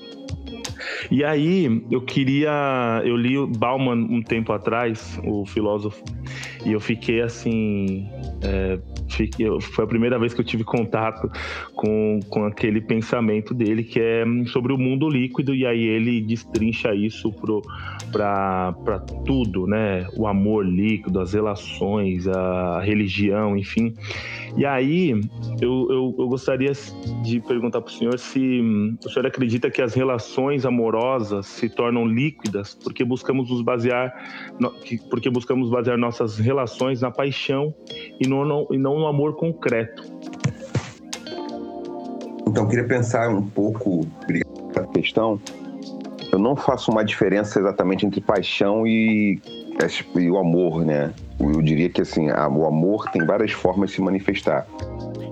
E 1.10 1.24
aí, 1.24 1.84
eu 1.90 2.00
queria. 2.00 3.02
Eu 3.04 3.16
li 3.16 3.36
o 3.36 3.46
Bauman 3.46 3.96
um 3.96 4.22
tempo 4.22 4.52
atrás, 4.52 5.20
o 5.24 5.44
filósofo, 5.44 6.02
e 6.64 6.72
eu 6.72 6.80
fiquei 6.80 7.20
assim. 7.20 8.08
É, 8.42 8.78
foi 9.60 9.84
a 9.84 9.88
primeira 9.88 10.18
vez 10.18 10.32
que 10.32 10.40
eu 10.40 10.44
tive 10.44 10.64
contato 10.64 11.30
com, 11.74 12.20
com 12.28 12.44
aquele 12.44 12.80
pensamento 12.80 13.52
dele, 13.52 13.82
que 13.82 14.00
é 14.00 14.24
sobre 14.46 14.72
o 14.72 14.78
mundo 14.78 15.08
líquido, 15.08 15.54
e 15.54 15.66
aí 15.66 15.82
ele 15.82 16.20
destrincha 16.20 16.94
isso 16.94 17.32
para 18.12 18.72
tudo, 19.24 19.66
né? 19.66 20.06
O 20.16 20.26
amor 20.26 20.66
líquido, 20.66 21.20
as 21.20 21.32
relações, 21.32 22.26
a 22.28 22.80
religião, 22.80 23.56
enfim. 23.56 23.94
E 24.56 24.66
aí, 24.66 25.10
eu, 25.60 25.86
eu, 25.90 26.14
eu 26.18 26.28
gostaria 26.28 26.72
de 27.22 27.40
perguntar 27.40 27.80
para 27.80 27.90
o 27.90 27.92
senhor 27.92 28.18
se 28.18 28.60
o 29.04 29.08
senhor 29.08 29.26
acredita 29.26 29.70
que 29.70 29.80
as 29.80 29.94
relações 29.94 30.66
amorosas 30.66 31.46
se 31.46 31.68
tornam 31.68 32.04
líquidas 32.04 32.74
porque 32.74 33.04
buscamos 33.04 33.50
nos 33.50 33.62
basear, 33.62 34.12
porque 35.08 35.30
buscamos 35.30 35.70
basear 35.70 35.96
nossas 35.96 36.38
relações 36.38 37.00
na 37.00 37.10
paixão 37.10 37.74
e 38.20 38.26
não, 38.26 38.66
e 38.70 38.78
não 38.78 38.98
no 38.98 39.06
amor 39.06 39.36
concreto. 39.36 40.02
Então, 42.46 42.64
eu 42.64 42.68
queria 42.68 42.86
pensar 42.86 43.28
um 43.30 43.46
pouco, 43.46 44.04
a 44.74 44.86
questão. 44.92 45.40
Eu 46.32 46.38
não 46.38 46.56
faço 46.56 46.90
uma 46.90 47.04
diferença 47.04 47.60
exatamente 47.60 48.04
entre 48.04 48.20
paixão 48.20 48.86
e, 48.86 49.40
e 50.16 50.30
o 50.30 50.36
amor, 50.36 50.84
né? 50.84 51.12
Eu 51.40 51.62
diria 51.62 51.88
que 51.88 52.02
assim, 52.02 52.30
o 52.30 52.66
amor 52.66 53.08
tem 53.10 53.24
várias 53.24 53.52
formas 53.52 53.90
de 53.90 53.96
se 53.96 54.02
manifestar. 54.02 54.66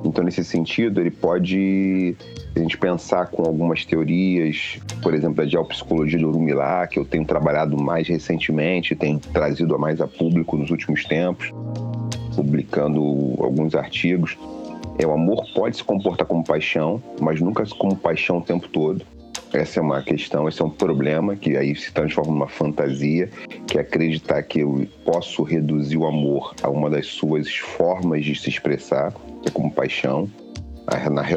Então, 0.04 0.24
nesse 0.24 0.44
sentido, 0.44 1.00
ele 1.00 1.10
pode 1.10 2.16
a 2.54 2.58
gente 2.60 2.78
pensar 2.78 3.26
com 3.26 3.42
algumas 3.42 3.84
teorias, 3.84 4.78
por 5.02 5.14
exemplo, 5.14 5.42
a 5.42 5.46
geopsicologia 5.46 6.18
de 6.18 6.24
Urumilá, 6.24 6.86
que 6.86 6.98
eu 6.98 7.04
tenho 7.04 7.24
trabalhado 7.24 7.76
mais 7.76 8.08
recentemente, 8.08 8.94
tenho 8.94 9.18
trazido 9.18 9.74
a 9.74 9.78
mais 9.78 10.00
a 10.00 10.06
público 10.06 10.56
nos 10.56 10.70
últimos 10.70 11.04
tempos, 11.04 11.52
publicando 12.34 13.00
alguns 13.38 13.74
artigos. 13.74 14.38
É, 14.98 15.06
o 15.06 15.12
amor 15.12 15.44
pode 15.54 15.76
se 15.76 15.84
comportar 15.84 16.26
como 16.26 16.42
paixão, 16.42 17.02
mas 17.20 17.40
nunca 17.40 17.64
como 17.76 17.96
paixão 17.96 18.38
o 18.38 18.42
tempo 18.42 18.68
todo. 18.68 19.04
Essa 19.52 19.80
é 19.80 19.82
uma 19.82 20.02
questão, 20.02 20.46
esse 20.46 20.60
é 20.60 20.64
um 20.64 20.70
problema 20.70 21.34
que 21.34 21.56
aí 21.56 21.74
se 21.74 21.90
transforma 21.90 22.32
numa 22.32 22.48
fantasia, 22.48 23.30
que 23.66 23.78
é 23.78 23.80
acreditar 23.80 24.42
que 24.42 24.60
eu 24.60 24.86
posso 25.04 25.42
reduzir 25.42 25.96
o 25.96 26.06
amor 26.06 26.54
a 26.62 26.68
uma 26.68 26.90
das 26.90 27.06
suas 27.06 27.48
formas 27.56 28.24
de 28.24 28.34
se 28.34 28.50
expressar, 28.50 29.12
que 29.42 29.48
é 29.48 29.50
como 29.50 29.70
paixão. 29.70 30.28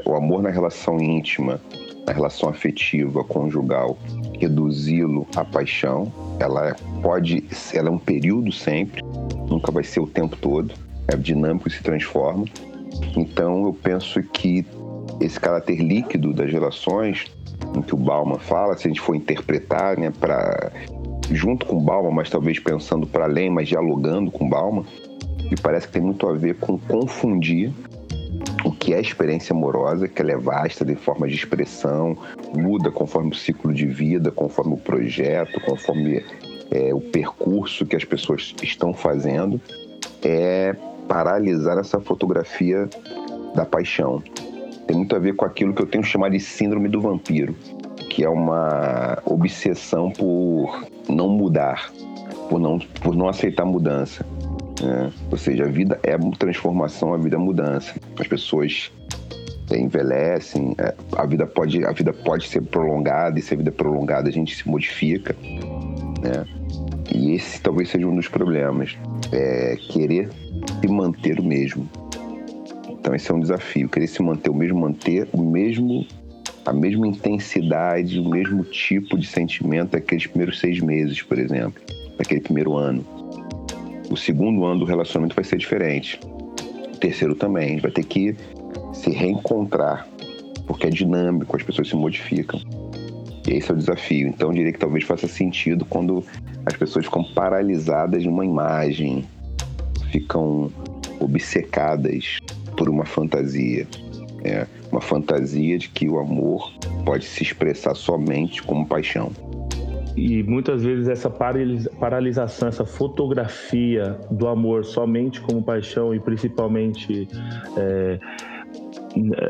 O 0.05 0.13
amor 0.13 0.41
na 0.41 0.49
relação 0.49 0.97
íntima, 0.99 1.59
na 2.05 2.13
relação 2.13 2.49
afetiva, 2.49 3.23
conjugal, 3.23 3.97
reduzi-lo 4.39 5.25
à 5.35 5.45
paixão, 5.45 6.11
ela 6.39 6.75
pode, 7.01 7.43
ela 7.73 7.89
é 7.89 7.91
um 7.91 7.97
período 7.97 8.51
sempre, 8.51 9.01
nunca 9.49 9.71
vai 9.71 9.83
ser 9.83 9.99
o 10.01 10.07
tempo 10.07 10.35
todo, 10.37 10.73
é 11.07 11.15
dinâmico 11.15 11.67
e 11.67 11.71
se 11.71 11.81
transforma. 11.81 12.45
Então 13.15 13.65
eu 13.65 13.73
penso 13.73 14.21
que 14.23 14.65
esse 15.19 15.39
caráter 15.39 15.77
líquido 15.77 16.33
das 16.33 16.51
relações 16.51 17.25
em 17.75 17.81
que 17.81 17.93
o 17.93 17.97
Bauman 17.97 18.39
fala, 18.39 18.75
se 18.77 18.87
a 18.87 18.89
gente 18.89 19.01
for 19.01 19.15
interpretar, 19.15 19.97
né, 19.97 20.11
para 20.19 20.71
junto 21.29 21.65
com 21.65 21.79
Bauman, 21.79 22.11
mas 22.11 22.29
talvez 22.29 22.59
pensando 22.59 23.07
para 23.07 23.25
além, 23.25 23.49
mas 23.49 23.67
dialogando 23.67 24.29
com 24.31 24.49
Bauman, 24.49 24.85
e 25.49 25.55
parece 25.61 25.87
que 25.87 25.93
tem 25.93 26.01
muito 26.01 26.27
a 26.27 26.33
ver 26.33 26.55
com 26.55 26.77
confundir 26.77 27.73
o 28.63 28.71
que 28.71 28.93
é 28.93 29.01
experiência 29.01 29.53
amorosa, 29.53 30.07
que 30.07 30.21
ela 30.21 30.31
é 30.31 30.37
vasta 30.37 30.85
de 30.85 30.95
forma 30.95 31.27
de 31.27 31.35
expressão, 31.35 32.17
muda 32.55 32.91
conforme 32.91 33.31
o 33.31 33.35
ciclo 33.35 33.73
de 33.73 33.85
vida, 33.85 34.31
conforme 34.31 34.73
o 34.73 34.77
projeto, 34.77 35.59
conforme 35.61 36.23
é, 36.69 36.93
o 36.93 37.01
percurso 37.01 37.85
que 37.85 37.95
as 37.95 38.05
pessoas 38.05 38.53
estão 38.61 38.93
fazendo, 38.93 39.59
é 40.23 40.75
paralisar 41.07 41.77
essa 41.77 41.99
fotografia 41.99 42.87
da 43.55 43.65
paixão 43.65 44.23
tem 44.87 44.97
muito 44.97 45.15
a 45.15 45.19
ver 45.19 45.35
com 45.35 45.45
aquilo 45.45 45.73
que 45.73 45.81
eu 45.81 45.87
tenho 45.87 46.03
chamado 46.03 46.31
de 46.31 46.39
síndrome 46.39 46.89
do 46.89 46.99
vampiro, 46.99 47.55
que 48.09 48.23
é 48.23 48.29
uma 48.29 49.21
obsessão 49.25 50.11
por 50.11 50.85
não 51.07 51.29
mudar, 51.29 51.91
por 52.49 52.59
não, 52.59 52.79
por 52.79 53.15
não 53.15 53.29
aceitar 53.29 53.65
mudança. 53.65 54.25
Né? 54.81 55.11
Ou 55.29 55.37
seja, 55.37 55.65
a 55.65 55.67
vida 55.67 55.99
é 56.03 56.17
transformação, 56.37 57.13
a 57.13 57.17
vida 57.17 57.35
é 57.35 57.39
mudança. 57.39 57.93
As 58.19 58.27
pessoas 58.27 58.91
envelhecem, 59.71 60.75
é, 60.77 60.93
a 61.15 61.25
vida 61.25 61.45
pode, 61.45 61.85
a 61.85 61.91
vida 61.91 62.11
pode 62.11 62.47
ser 62.47 62.61
prolongada 62.61 63.39
e 63.39 63.41
se 63.41 63.53
a 63.53 63.57
vida 63.57 63.69
é 63.69 63.73
prolongada 63.73 64.27
a 64.27 64.31
gente 64.31 64.55
se 64.55 64.67
modifica, 64.67 65.35
né? 66.21 66.45
E 67.13 67.35
esse 67.35 67.61
talvez 67.61 67.89
seja 67.89 68.07
um 68.07 68.15
dos 68.15 68.27
problemas, 68.27 68.97
é 69.31 69.75
querer 69.75 70.29
se 70.79 70.87
manter 70.87 71.39
o 71.39 71.43
mesmo. 71.43 71.87
Então 73.01 73.15
esse 73.15 73.31
é 73.31 73.33
um 73.33 73.39
desafio, 73.39 73.89
querer 73.89 74.05
se 74.05 74.21
manter 74.21 74.51
o 74.51 74.53
mesmo, 74.53 74.79
manter 74.79 75.27
o 75.33 75.41
mesmo, 75.41 76.05
a 76.63 76.71
mesma 76.71 77.07
intensidade, 77.07 78.19
o 78.19 78.29
mesmo 78.29 78.63
tipo 78.63 79.17
de 79.17 79.25
sentimento 79.25 79.93
daqueles 79.93 80.27
primeiros 80.27 80.59
seis 80.59 80.79
meses, 80.79 81.19
por 81.23 81.39
exemplo, 81.39 81.81
daquele 82.15 82.41
primeiro 82.41 82.77
ano. 82.77 83.03
O 84.07 84.15
segundo 84.15 84.63
ano 84.65 84.81
do 84.81 84.85
relacionamento 84.85 85.35
vai 85.35 85.43
ser 85.43 85.57
diferente. 85.57 86.19
O 86.93 86.97
terceiro 86.97 87.33
também, 87.33 87.65
a 87.65 87.69
gente 87.69 87.81
vai 87.81 87.91
ter 87.91 88.03
que 88.03 88.35
se 88.93 89.09
reencontrar, 89.09 90.07
porque 90.67 90.85
é 90.85 90.89
dinâmico, 90.91 91.57
as 91.57 91.63
pessoas 91.63 91.89
se 91.89 91.95
modificam. 91.95 92.61
E 93.47 93.53
esse 93.53 93.71
é 93.71 93.73
o 93.73 93.77
desafio. 93.77 94.27
Então, 94.27 94.49
eu 94.49 94.53
diria 94.53 94.71
que 94.71 94.77
talvez 94.77 95.05
faça 95.05 95.27
sentido 95.27 95.85
quando 95.85 96.23
as 96.67 96.75
pessoas 96.75 97.05
ficam 97.05 97.23
paralisadas 97.23 98.23
numa 98.23 98.45
imagem, 98.45 99.25
ficam 100.11 100.71
obcecadas 101.19 102.37
por 102.81 102.89
uma 102.89 103.05
fantasia. 103.05 103.87
É, 104.43 104.65
uma 104.91 105.01
fantasia 105.01 105.77
de 105.77 105.87
que 105.87 106.09
o 106.09 106.17
amor 106.17 106.73
pode 107.05 107.25
se 107.25 107.43
expressar 107.43 107.93
somente 107.93 108.63
como 108.63 108.87
paixão. 108.87 109.31
E 110.17 110.41
muitas 110.41 110.83
vezes 110.83 111.07
essa 111.07 111.29
paralisação, 111.29 112.67
essa 112.67 112.83
fotografia 112.83 114.17
do 114.31 114.47
amor 114.47 114.83
somente 114.83 115.39
como 115.41 115.61
paixão 115.61 116.11
e 116.11 116.19
principalmente 116.19 117.27
é, 117.77 118.19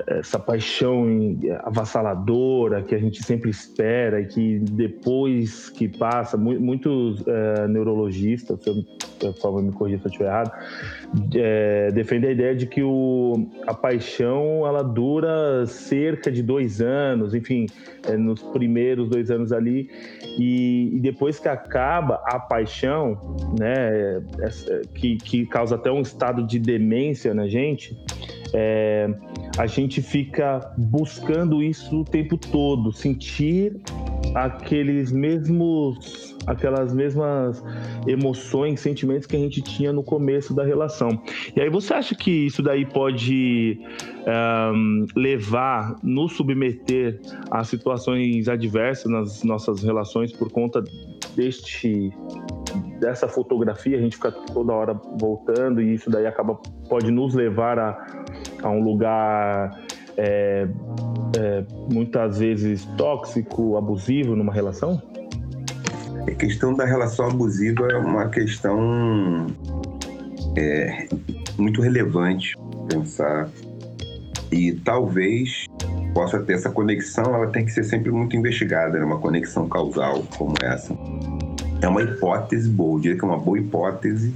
essa 0.08 0.39
paixão 0.39 1.06
avassaladora 1.63 2.82
que 2.84 2.95
a 2.95 2.97
gente 2.97 3.24
sempre 3.24 3.50
espera 3.50 4.21
e 4.21 4.26
que 4.26 4.60
depois 4.60 5.69
que 5.69 5.88
passa, 5.88 6.38
muitos 6.38 7.24
é, 7.28 7.67
neurologistas, 7.67 8.60
se 8.63 8.69
eu, 8.69 9.34
por 9.34 9.41
favor 9.41 9.63
me 9.63 9.71
corrija 9.71 10.00
se 10.00 10.06
eu 10.06 10.10
estiver 10.10 10.30
errado, 10.30 10.52
é, 11.36 11.91
defendem 11.91 12.32
a 12.32 12.34
ideia 12.34 12.56
de 12.56 12.65
que 12.65 12.82
o, 12.82 13.50
a 13.67 13.74
paixão 13.74 14.65
ela 14.65 14.84
dura 14.84 15.65
cerca 15.65 16.32
de 16.32 16.41
dois 16.41 16.82
anos, 16.82 17.34
enfim, 17.34 17.67
é, 18.08 18.17
nos 18.17 18.41
primeiros 18.41 19.10
dois 19.10 19.30
anos 19.30 19.52
ali, 19.52 19.89
e, 20.39 20.95
e, 20.95 21.00
depois 21.00 21.39
que 21.39 21.47
acaba 21.47 22.21
a 22.26 22.39
paixão, 22.39 23.17
né, 23.60 24.21
que, 24.93 25.17
que 25.17 25.45
causa 25.45 25.76
até 25.76 25.91
um 25.91 26.02
estado 26.02 26.45
de 26.45 26.58
demência 26.58 27.34
na 27.34 27.47
gente, 27.47 27.95
é, 28.54 29.10
a 29.58 29.68
gente 29.68 30.02
fica 30.02 30.74
buscando 30.78 31.62
isso 31.62 32.02
o 32.02 32.06
tempo 32.06 32.38
todo, 32.38 32.92
sentir 32.92 33.80
aqueles 34.36 35.12
mesmos 35.12 36.32
aquelas 36.48 36.94
mesmas 36.94 37.64
emoções, 38.08 38.80
sentimentos 38.80 39.28
que 39.28 39.36
a 39.36 39.40
gente 39.40 39.62
tinha 39.62 39.94
no 39.94 40.04
começo 40.04 40.54
da 40.54 40.64
relação. 40.64 41.22
E 41.56 41.62
aí 41.62 41.70
você 41.70 41.94
acha 41.94 42.16
que 42.16 42.32
isso 42.32 42.64
daí 42.64 42.86
pode 42.86 43.80
um, 44.74 45.06
levar, 45.16 45.96
nos 46.02 46.34
submeter 46.34 47.20
a 47.50 47.64
situações 47.64 48.48
adversas 48.48 49.12
nas 49.12 49.44
nossas 49.44 49.84
relações 49.84 50.32
por 50.32 50.52
conta 50.52 50.84
deste 51.36 52.12
dessa 53.02 53.28
fotografia, 53.28 53.98
a 53.98 54.00
gente 54.00 54.16
fica 54.16 54.32
toda 54.32 54.72
hora 54.72 54.94
voltando 55.20 55.82
e 55.82 55.96
isso 55.96 56.10
daí 56.10 56.28
acaba 56.28 56.54
pode 56.88 57.10
nos 57.12 57.34
levar 57.34 57.80
a, 57.80 58.24
a 58.62 58.70
um 58.70 58.84
lugar 58.84 59.82
é, 60.16 60.68
é, 61.36 61.66
muitas 61.92 62.38
vezes 62.38 62.86
tóxico, 62.98 63.76
abusivo 63.76 64.36
numa 64.36 64.54
relação? 64.54 65.02
A 66.28 66.32
questão 66.36 66.76
da 66.76 66.86
relação 66.86 67.26
abusiva 67.28 67.88
é 67.92 67.98
uma 67.98 68.30
questão 68.30 69.48
é, 70.56 71.08
muito 71.58 71.82
relevante 71.82 72.56
pensar 72.88 73.50
e 74.52 74.74
talvez 74.74 75.66
possa 76.14 76.40
ter 76.44 76.54
essa 76.54 76.70
conexão, 76.70 77.34
ela 77.34 77.48
tem 77.48 77.66
que 77.66 77.72
ser 77.72 77.84
sempre 77.84 78.12
muito 78.12 78.36
investigada, 78.36 79.00
né? 79.00 79.06
uma 79.06 79.18
conexão 79.18 79.68
causal 79.68 80.24
como 80.38 80.54
essa. 80.62 80.94
É 81.82 81.88
uma 81.88 82.04
hipótese 82.04 82.70
boa, 82.70 82.98
eu 82.98 83.02
diria 83.02 83.17
que 83.17 83.26
é 83.26 83.28
uma 83.28 83.39
boa 83.39 83.58
hipótese 83.58 84.36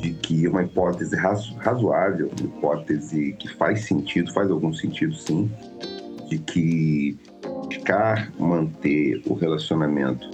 de 0.00 0.12
que 0.14 0.46
é 0.46 0.48
uma 0.48 0.64
hipótese 0.64 1.14
razoável, 1.14 2.28
uma 2.40 2.48
hipótese 2.48 3.34
que 3.38 3.48
faz 3.54 3.84
sentido, 3.84 4.32
faz 4.32 4.50
algum 4.50 4.74
sentido 4.74 5.14
sim, 5.14 5.48
de 6.28 6.38
que 6.38 7.16
buscar 7.68 8.32
manter 8.36 9.22
o 9.26 9.34
relacionamento 9.34 10.28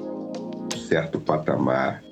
em 0.75 0.79
certo 0.79 1.21
patamar, 1.21 2.03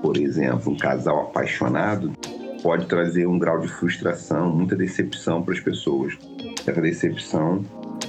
por 0.00 0.16
exemplo, 0.16 0.72
um 0.72 0.76
casal 0.76 1.22
apaixonado, 1.22 2.12
pode 2.62 2.86
trazer 2.86 3.26
um 3.26 3.38
grau 3.38 3.58
de 3.58 3.68
frustração, 3.68 4.54
muita 4.54 4.76
decepção 4.76 5.42
para 5.42 5.54
as 5.54 5.60
pessoas. 5.60 6.16
Essa 6.64 6.80
decepção, 6.80 7.64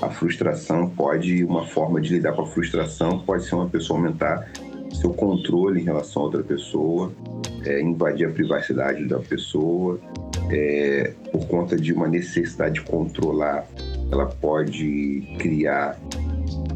a 0.05 0.09
frustração 0.09 0.89
pode, 0.89 1.43
uma 1.45 1.65
forma 1.65 2.01
de 2.01 2.13
lidar 2.13 2.33
com 2.33 2.41
a 2.41 2.47
frustração 2.47 3.19
pode 3.19 3.45
ser 3.45 3.55
uma 3.55 3.69
pessoa 3.69 3.99
aumentar 3.99 4.49
seu 4.93 5.13
controle 5.13 5.81
em 5.81 5.83
relação 5.83 6.23
a 6.23 6.25
outra 6.25 6.43
pessoa, 6.43 7.11
é, 7.65 7.81
invadir 7.81 8.27
a 8.27 8.31
privacidade 8.31 9.05
da 9.05 9.19
pessoa, 9.19 9.99
é, 10.51 11.13
por 11.31 11.47
conta 11.47 11.77
de 11.77 11.93
uma 11.93 12.07
necessidade 12.07 12.75
de 12.75 12.81
controlar, 12.81 13.65
ela 14.11 14.27
pode 14.27 15.35
criar 15.39 15.97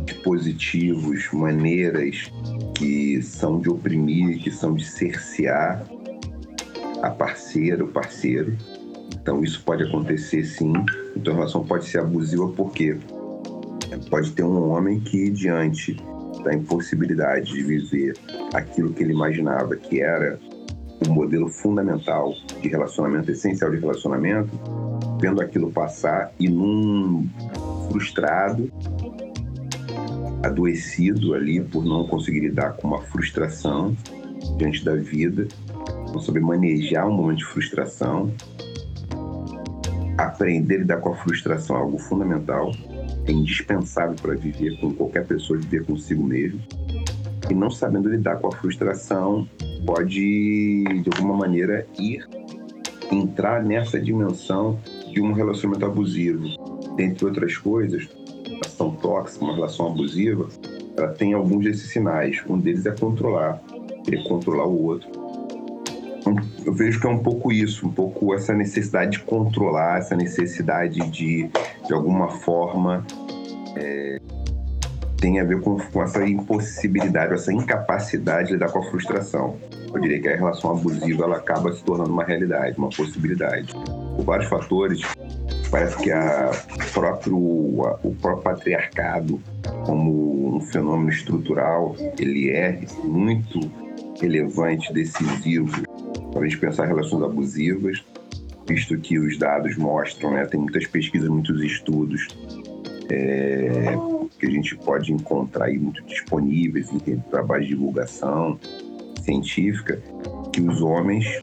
dispositivos, 0.06 1.28
maneiras 1.34 2.32
que 2.76 3.22
são 3.22 3.60
de 3.60 3.70
oprimir, 3.70 4.40
que 4.42 4.50
são 4.50 4.74
de 4.74 4.86
cercear 4.86 5.86
a 7.02 7.12
parceira, 7.12 7.84
o 7.84 7.88
parceiro. 7.88 8.56
Então 9.28 9.44
isso 9.44 9.62
pode 9.64 9.84
acontecer 9.84 10.46
sim. 10.46 10.74
Então 11.16 11.34
a 11.34 11.36
relação 11.36 11.64
pode 11.64 11.86
ser 11.86 12.00
abusiva 12.00 12.48
porque 12.50 12.98
pode 14.10 14.32
ter 14.32 14.44
um 14.44 14.70
homem 14.70 15.00
que 15.00 15.30
diante 15.30 15.98
da 16.44 16.54
impossibilidade 16.54 17.54
de 17.54 17.64
viver 17.64 18.18
aquilo 18.54 18.94
que 18.94 19.04
ele 19.04 19.14
imaginava 19.14 19.76
que 19.76 20.02
era 20.02 20.40
o 21.08 21.12
modelo 21.12 21.48
fundamental 21.48 22.34
de 22.62 22.70
relacionamento, 22.70 23.32
essencial 23.32 23.70
de 23.72 23.78
relacionamento, 23.78 24.50
vendo 25.20 25.42
aquilo 25.42 25.72
passar 25.72 26.32
e 26.40 26.48
num 26.50 27.28
frustrado, 27.90 28.72
adoecido 30.44 31.34
ali 31.34 31.62
por 31.62 31.84
não 31.86 32.08
conseguir 32.08 32.42
lidar 32.42 32.74
com 32.74 32.88
uma 32.88 33.02
frustração 33.04 33.96
diante 34.58 34.84
da 34.84 34.96
vida, 34.96 35.48
não 36.12 36.20
saber 36.20 36.40
manejar 36.40 37.08
um 37.08 37.14
momento 37.14 37.40
de 37.40 37.46
frustração, 37.46 38.32
aprender 40.18 40.76
a 40.76 40.80
lidar 40.80 40.98
com 40.98 41.14
a 41.14 41.16
frustração 41.16 41.76
é 41.76 41.80
algo 41.80 41.98
fundamental, 41.98 42.72
é 43.28 43.32
indispensável 43.32 44.16
para 44.16 44.36
viver 44.36 44.80
com 44.80 44.94
qualquer 44.94 45.26
pessoa, 45.26 45.60
viver 45.60 45.86
consigo 45.86 46.24
mesmo. 46.24 46.60
E 47.50 47.54
não 47.54 47.70
sabendo 47.70 48.10
lidar 48.10 48.38
com 48.38 48.48
a 48.48 48.52
frustração, 48.52 49.48
pode, 49.86 50.84
de 50.84 51.10
alguma 51.16 51.36
maneira, 51.38 51.86
ir 52.00 52.28
entrar 53.12 53.64
nessa 53.64 54.00
dimensão 54.00 54.80
de 55.12 55.22
um 55.22 55.34
relacionamento 55.34 55.86
abusivo. 55.86 56.46
Entre 56.98 57.26
outras 57.26 57.58
coisas, 57.58 58.10
a 58.46 58.50
relação 58.50 58.92
tóxica, 58.96 59.46
uma 59.46 59.56
relação 59.56 59.88
abusiva, 59.88 60.48
ela 60.98 61.10
tem 61.10 61.34
alguns 61.34 61.64
desses 61.64 61.90
sinais. 61.90 62.44
Um 62.50 62.58
deles 62.58 62.86
é 62.86 62.92
controlar, 62.92 63.62
querer 64.04 64.24
controlar 64.28 64.66
o 64.66 64.84
outro. 64.84 65.27
Eu 66.68 66.74
vejo 66.74 67.00
que 67.00 67.08
é 67.08 67.10
um 67.10 67.20
pouco 67.20 67.50
isso, 67.50 67.88
um 67.88 67.92
pouco 67.92 68.34
essa 68.34 68.54
necessidade 68.54 69.12
de 69.12 69.20
controlar, 69.20 70.00
essa 70.00 70.18
necessidade 70.18 71.00
de, 71.10 71.50
de 71.88 71.94
alguma 71.94 72.28
forma, 72.28 73.08
é, 73.78 74.20
tem 75.18 75.40
a 75.40 75.46
ver 75.46 75.62
com, 75.62 75.78
com 75.80 76.04
essa 76.04 76.28
impossibilidade, 76.28 77.34
essa 77.34 77.54
incapacidade 77.54 78.50
de 78.50 78.56
lidar 78.56 78.70
com 78.70 78.80
a 78.80 78.84
frustração. 78.84 79.56
Eu 79.94 80.02
diria 80.02 80.20
que 80.20 80.28
a 80.28 80.36
relação 80.36 80.72
abusiva 80.72 81.24
ela 81.24 81.38
acaba 81.38 81.72
se 81.72 81.82
tornando 81.86 82.12
uma 82.12 82.26
realidade, 82.26 82.78
uma 82.78 82.90
possibilidade. 82.90 83.74
Por 84.18 84.26
vários 84.26 84.50
fatores, 84.50 85.00
parece 85.72 85.96
que 86.00 86.12
a 86.12 86.52
próprio, 86.94 87.38
a, 87.86 87.98
o 88.04 88.14
próprio 88.14 88.44
patriarcado, 88.44 89.42
como 89.86 90.58
um 90.58 90.60
fenômeno 90.60 91.12
estrutural, 91.12 91.96
ele 92.20 92.50
é 92.50 92.78
muito 93.06 93.58
relevante, 94.20 94.92
decisivo 94.92 95.88
para 96.38 96.46
a 96.46 96.50
gente 96.50 96.60
pensar 96.60 96.86
relações 96.86 97.24
abusivas, 97.24 98.06
visto 98.68 98.98
que 99.00 99.18
os 99.18 99.38
dados 99.38 99.76
mostram, 99.76 100.32
né, 100.32 100.46
tem 100.46 100.60
muitas 100.60 100.86
pesquisas, 100.86 101.28
muitos 101.28 101.64
estudos 101.64 102.28
é, 103.10 103.96
que 104.40 104.46
a 104.46 104.50
gente 104.50 104.76
pode 104.78 105.12
encontrar 105.12 105.66
aí 105.66 105.80
muito 105.80 106.04
disponíveis 106.04 106.92
em 106.92 107.20
trabalho 107.32 107.64
de 107.64 107.70
divulgação 107.70 108.60
científica, 109.24 110.02
que 110.54 110.62
os 110.62 110.82
homens 110.82 111.42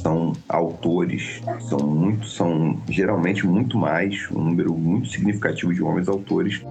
são 0.00 0.32
autores, 0.48 1.40
são 1.68 1.78
muito, 1.80 2.26
são 2.26 2.80
geralmente 2.88 3.46
muito 3.46 3.76
mais, 3.76 4.30
um 4.30 4.44
número 4.44 4.74
muito 4.74 5.08
significativo 5.08 5.74
de 5.74 5.82
homens 5.82 6.08
autores 6.08 6.62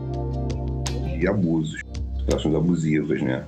de 1.19 1.27
abusos, 1.27 1.81
relações 2.27 2.55
abusivas, 2.55 3.21
né? 3.21 3.43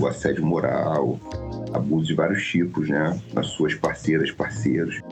O 0.00 0.06
assédio 0.06 0.46
moral, 0.46 1.18
abuso 1.74 2.06
de 2.06 2.14
vários 2.14 2.46
tipos, 2.46 2.88
né? 2.88 3.20
Nas 3.32 3.48
suas 3.48 3.74
parceiras, 3.74 4.30
parceiros, 4.30 5.02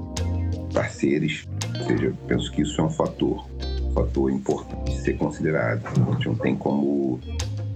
parceiros. 0.72 1.46
Ou 1.79 1.87
seja, 1.87 2.12
penso 2.29 2.53
que 2.53 2.62
isso 2.62 2.81
é 2.81 2.85
um 2.85 2.90
fator, 2.90 3.44
um 3.83 3.92
fator 3.92 4.31
importante 4.31 4.92
de 4.92 5.01
ser 5.01 5.14
considerado. 5.14 5.83
A 5.87 6.12
gente 6.12 6.29
não 6.29 6.37
tem 6.37 6.57
como 6.57 7.20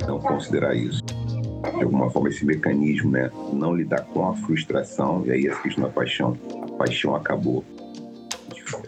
não 0.06 0.20
considerar 0.20 0.74
isso. 0.74 1.02
De 1.04 1.82
alguma 1.82 2.08
forma, 2.10 2.28
esse 2.28 2.44
mecanismo, 2.44 3.10
né? 3.10 3.30
Não 3.52 3.74
lidar 3.74 4.02
com 4.02 4.28
a 4.28 4.34
frustração, 4.36 5.24
e 5.26 5.32
aí 5.32 5.48
a 5.48 5.56
questão 5.56 5.84
da 5.84 5.90
paixão. 5.90 6.38
A 6.62 6.72
paixão 6.78 7.14
acabou. 7.14 7.64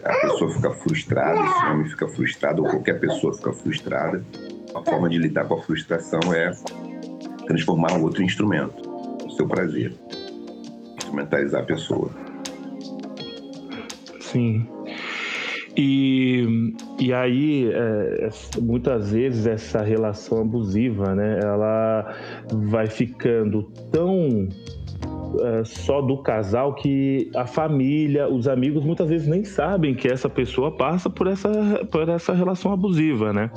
A 0.03 0.13
pessoa 0.13 0.53
fica 0.53 0.71
frustrada, 0.71 1.39
esse 1.39 1.65
homem 1.65 1.89
fica 1.89 2.07
frustrado, 2.07 2.63
ou 2.63 2.69
qualquer 2.69 2.99
pessoa 2.99 3.33
fica 3.33 3.51
frustrada. 3.51 4.23
A 4.73 4.81
forma 4.83 5.09
de 5.09 5.17
lidar 5.17 5.45
com 5.45 5.55
a 5.55 5.61
frustração 5.61 6.19
é 6.33 6.51
transformar 7.45 7.93
um 7.93 8.03
outro 8.03 8.21
instrumento 8.21 8.88
seu 9.39 9.47
prazer. 9.47 9.93
Instrumentalizar 10.97 11.61
a 11.61 11.65
pessoa. 11.65 12.09
Sim. 14.19 14.67
E, 15.77 16.73
e 16.99 17.13
aí, 17.13 17.71
é, 17.71 18.29
muitas 18.61 19.11
vezes, 19.11 19.47
essa 19.47 19.81
relação 19.81 20.41
abusiva, 20.41 21.15
né? 21.15 21.39
Ela 21.41 22.13
vai 22.51 22.87
ficando 22.87 23.63
tão 23.91 24.49
é, 25.41 25.63
só 25.63 26.01
do 26.01 26.17
casal 26.21 26.73
que 26.75 27.31
a 27.33 27.45
família, 27.45 28.27
os 28.27 28.47
amigos 28.47 28.83
muitas 28.83 29.07
vezes 29.07 29.27
nem 29.27 29.45
sabem 29.45 29.95
que 29.95 30.07
essa 30.07 30.27
pessoa 30.27 30.75
passa 30.75 31.09
por 31.09 31.27
essa, 31.27 31.49
por 31.89 32.09
essa 32.09 32.33
relação 32.33 32.73
abusiva, 32.73 33.31
né? 33.31 33.49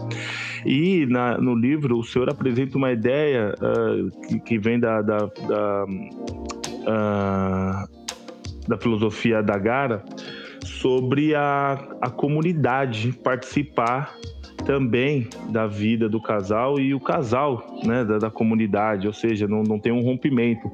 E 0.65 1.07
na, 1.07 1.39
no 1.39 1.55
livro 1.55 1.99
o 1.99 2.05
senhor 2.05 2.29
apresenta 2.31 2.77
uma 2.79 2.93
ideia 2.93 3.55
uh, 3.59 4.11
que, 4.27 4.41
que, 4.41 4.59
vem 4.59 4.79
da, 4.79 5.03
da, 5.03 5.19
da, 5.19 5.85
uh, 6.79 7.89
da 8.69 8.79
filosofia 8.79 9.43
da 9.43 9.59
Gara 9.59 10.05
sobre 10.65 11.35
a, 11.35 11.73
a 12.01 12.11
comunidade 12.11 13.13
participar 13.13 14.15
também 14.65 15.29
da 15.51 15.67
vida 15.67 16.09
do 16.09 16.21
casal 16.21 16.79
e 16.79 16.95
o 16.95 17.01
casal, 17.01 17.81
né, 17.85 18.05
da, 18.05 18.19
da, 18.19 18.31
comunidade, 18.31 19.07
ou 19.07 19.13
seja, 19.13 19.47
não, 19.49 19.63
não 19.63 19.79
tem 19.79 19.93
um 19.93 20.03
rompimento. 20.03 20.71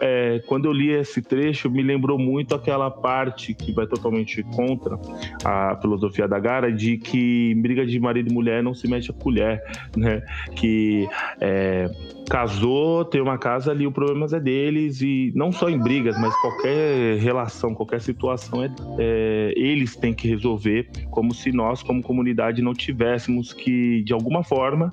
É, 0.00 0.42
quando 0.46 0.66
eu 0.66 0.72
li 0.72 0.90
esse 0.90 1.20
trecho, 1.20 1.70
me 1.70 1.82
lembrou 1.82 2.18
muito 2.18 2.54
aquela 2.54 2.90
parte 2.90 3.54
que 3.54 3.72
vai 3.72 3.86
totalmente 3.86 4.42
contra 4.42 4.98
a 5.44 5.76
filosofia 5.80 6.26
da 6.28 6.38
Gara, 6.38 6.72
de 6.72 6.96
que 6.96 7.54
briga 7.56 7.84
de 7.84 7.98
marido 7.98 8.30
e 8.30 8.32
mulher 8.32 8.62
não 8.62 8.74
se 8.74 8.88
mexe 8.88 9.10
a 9.10 9.14
colher, 9.14 9.62
né? 9.96 10.22
Que 10.54 11.08
é, 11.40 11.90
casou, 12.28 13.04
tem 13.04 13.20
uma 13.20 13.38
casa 13.38 13.70
ali, 13.70 13.86
o 13.86 13.92
problema 13.92 14.26
é 14.32 14.40
deles, 14.40 15.00
e 15.02 15.32
não 15.34 15.52
só 15.52 15.68
em 15.68 15.78
brigas, 15.78 16.18
mas 16.18 16.34
qualquer 16.40 17.18
relação, 17.18 17.74
qualquer 17.74 18.00
situação, 18.00 18.62
é, 18.62 18.70
é, 18.98 19.52
eles 19.56 19.96
têm 19.96 20.14
que 20.14 20.28
resolver, 20.28 20.88
como 21.10 21.34
se 21.34 21.52
nós, 21.52 21.82
como 21.82 22.02
comunidade, 22.02 22.62
não 22.62 22.72
tivéssemos 22.72 23.52
que, 23.52 24.02
de 24.02 24.12
alguma 24.12 24.42
forma, 24.42 24.92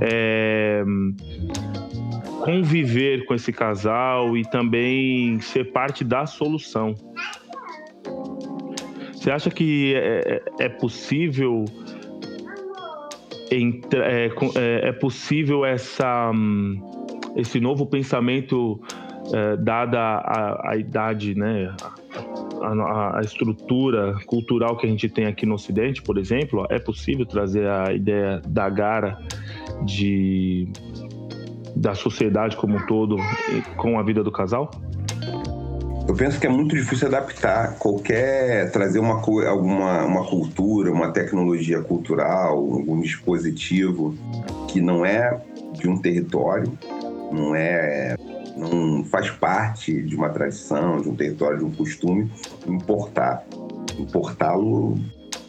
é, 0.00 0.84
conviver 2.40 3.26
com 3.26 3.34
esse 3.34 3.52
casal 3.52 4.36
e 4.36 4.44
também 4.48 5.40
ser 5.40 5.72
parte 5.72 6.04
da 6.04 6.26
solução. 6.26 6.94
Você 9.12 9.30
acha 9.30 9.50
que 9.50 9.94
é, 9.94 10.42
é, 10.58 10.64
é 10.64 10.68
possível 10.68 11.66
é, 13.50 14.26
é, 14.26 14.88
é, 14.88 14.92
possível 14.92 15.64
essa, 15.64 16.30
hum, 16.30 16.80
esse 17.36 17.60
novo 17.60 17.86
pensamento 17.86 18.80
é, 19.32 19.56
dada 19.56 19.98
a, 19.98 20.70
a, 20.70 20.76
idade, 20.76 21.34
né, 21.34 21.74
a, 22.62 23.18
a, 23.18 23.20
estrutura 23.22 24.14
cultural 24.26 24.76
que 24.76 24.86
a 24.86 24.90
gente 24.90 25.08
tem 25.08 25.26
aqui 25.26 25.44
no 25.44 25.54
Ocidente, 25.54 26.00
por 26.02 26.16
exemplo, 26.16 26.66
é 26.70 26.78
possível 26.78 27.26
trazer 27.26 27.68
a 27.68 27.92
ideia 27.92 28.40
da 28.46 28.68
Gara 28.68 29.18
de 29.84 30.68
da 31.74 31.94
sociedade 31.94 32.56
como 32.56 32.76
um 32.76 32.86
todo 32.86 33.16
com 33.76 33.98
a 33.98 34.02
vida 34.02 34.22
do 34.22 34.30
casal? 34.30 34.70
Eu 36.10 36.16
penso 36.16 36.40
que 36.40 36.46
é 36.48 36.50
muito 36.50 36.74
difícil 36.74 37.06
adaptar 37.06 37.76
qualquer, 37.78 38.68
trazer 38.72 38.98
uma, 38.98 39.22
alguma 39.46 40.04
uma 40.04 40.26
cultura, 40.26 40.90
uma 40.90 41.12
tecnologia 41.12 41.80
cultural, 41.82 42.56
algum 42.56 43.00
dispositivo 43.00 44.16
que 44.66 44.80
não 44.80 45.06
é 45.06 45.40
de 45.78 45.88
um 45.88 45.96
território, 45.96 46.76
não 47.30 47.54
é, 47.54 48.16
não 48.56 49.04
faz 49.04 49.30
parte 49.30 50.02
de 50.02 50.16
uma 50.16 50.28
tradição, 50.30 51.00
de 51.00 51.08
um 51.08 51.14
território, 51.14 51.58
de 51.58 51.64
um 51.64 51.70
costume, 51.70 52.28
importar. 52.66 53.44
Importá-lo 53.96 54.98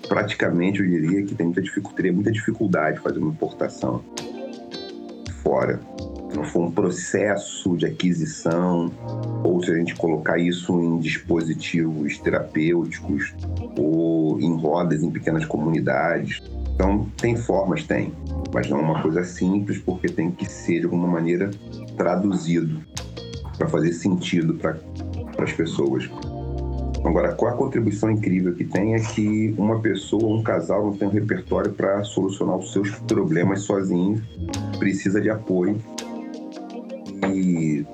praticamente, 0.08 0.80
eu 0.80 0.86
diria 0.86 1.26
que 1.26 1.34
tem 1.34 1.48
muita 1.48 1.64
dificuldade, 1.64 2.12
muita 2.12 2.32
dificuldade 2.32 3.00
fazer 3.00 3.18
uma 3.18 3.32
importação 3.32 4.04
fora 5.42 5.80
for 6.46 6.64
um 6.64 6.72
processo 6.72 7.76
de 7.76 7.86
aquisição, 7.86 8.92
ou 9.44 9.64
se 9.64 9.72
a 9.72 9.76
gente 9.76 9.96
colocar 9.96 10.38
isso 10.38 10.80
em 10.80 10.98
dispositivos 11.00 12.18
terapêuticos 12.20 13.34
ou 13.78 14.40
em 14.40 14.56
rodas 14.56 15.04
em 15.04 15.12
pequenas 15.12 15.46
comunidades. 15.46 16.42
Então, 16.74 17.08
tem 17.18 17.36
formas, 17.36 17.84
tem, 17.84 18.14
mas 18.54 18.70
não 18.70 18.80
é 18.80 18.82
uma 18.82 19.02
coisa 19.02 19.24
simples, 19.24 19.78
porque 19.78 20.08
tem 20.08 20.32
que 20.32 20.46
ser 20.46 20.80
de 20.80 20.86
alguma 20.86 21.08
maneira 21.08 21.52
traduzido 21.98 22.82
para 23.58 23.68
fazer 23.68 23.94
sentido 23.94 24.56
para 24.56 24.78
as 25.38 25.52
pessoas. 25.52 26.10
Agora, 27.04 27.34
qual 27.34 27.54
a 27.54 27.58
contribuição 27.58 28.12
incrível 28.12 28.54
que 28.54 28.64
tem 28.64 28.94
é 28.94 29.00
que 29.00 29.54
uma 29.58 29.80
pessoa, 29.80 30.36
um 30.36 30.44
casal, 30.44 30.86
não 30.86 30.94
tem 30.94 31.08
um 31.08 31.12
repertório 31.12 31.72
para 31.72 32.04
solucionar 32.04 32.58
os 32.58 32.72
seus 32.72 32.92
problemas 32.92 33.62
sozinho, 33.62 34.22
precisa 34.78 35.20
de 35.20 35.30
apoio 35.30 35.80
de 37.32 37.86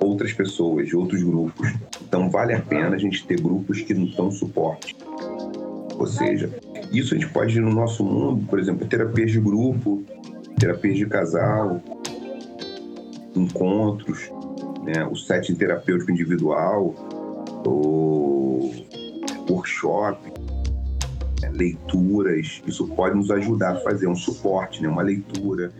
outras 0.00 0.32
pessoas, 0.32 0.88
de 0.88 0.96
outros 0.96 1.22
grupos. 1.22 1.72
Então 2.02 2.28
vale 2.28 2.52
a 2.52 2.60
pena 2.60 2.96
a 2.96 2.98
gente 2.98 3.26
ter 3.26 3.40
grupos 3.40 3.80
que 3.80 3.94
não 3.94 4.06
dão 4.06 4.30
suporte. 4.30 4.96
Ou 5.98 6.06
seja, 6.06 6.50
isso 6.92 7.14
a 7.14 7.18
gente 7.18 7.30
pode 7.30 7.58
no 7.60 7.70
nosso 7.70 8.04
mundo, 8.04 8.46
por 8.46 8.58
exemplo, 8.58 8.86
terapias 8.86 9.30
de 9.30 9.40
grupo, 9.40 10.02
terapias 10.58 10.96
de 10.96 11.06
casal, 11.06 11.80
encontros, 13.34 14.30
né, 14.84 15.06
o 15.06 15.16
setting 15.16 15.54
terapêutico 15.54 16.10
individual, 16.10 16.94
o 17.66 18.70
workshop, 19.48 20.32
né, 21.40 21.50
leituras. 21.52 22.62
Isso 22.66 22.86
pode 22.88 23.16
nos 23.16 23.30
ajudar 23.30 23.72
a 23.72 23.80
fazer 23.80 24.06
um 24.06 24.16
suporte, 24.16 24.82
né, 24.82 24.88
uma 24.88 25.02
leitura, 25.02 25.72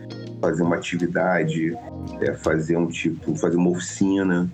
fazer 0.42 0.64
uma 0.64 0.74
atividade, 0.74 1.78
é, 2.20 2.34
fazer 2.34 2.76
um 2.76 2.88
tipo, 2.88 3.34
fazer 3.36 3.56
uma 3.56 3.70
oficina. 3.70 4.52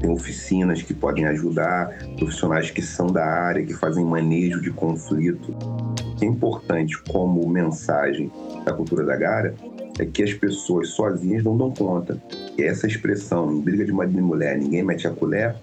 Tem 0.00 0.10
oficinas 0.10 0.80
que 0.80 0.94
podem 0.94 1.26
ajudar, 1.26 1.90
profissionais 2.16 2.70
que 2.70 2.80
são 2.80 3.08
da 3.08 3.24
área, 3.24 3.64
que 3.64 3.74
fazem 3.74 4.04
manejo 4.04 4.60
de 4.62 4.70
conflito. 4.70 5.52
O 5.52 6.16
que 6.16 6.24
é 6.24 6.28
importante 6.28 7.00
como 7.10 7.46
mensagem 7.48 8.32
da 8.64 8.72
cultura 8.72 9.04
da 9.04 9.16
Gara 9.16 9.54
é 9.98 10.06
que 10.06 10.22
as 10.22 10.32
pessoas 10.32 10.90
sozinhas 10.90 11.44
não 11.44 11.56
dão 11.56 11.70
conta. 11.72 12.20
E 12.56 12.62
essa 12.62 12.86
expressão, 12.86 13.52
em 13.52 13.60
briga 13.60 13.84
de 13.84 13.92
marido 13.92 14.18
e 14.18 14.22
mulher, 14.22 14.56
ninguém 14.56 14.82
mete 14.82 15.06
a 15.06 15.10
colher, 15.10 15.56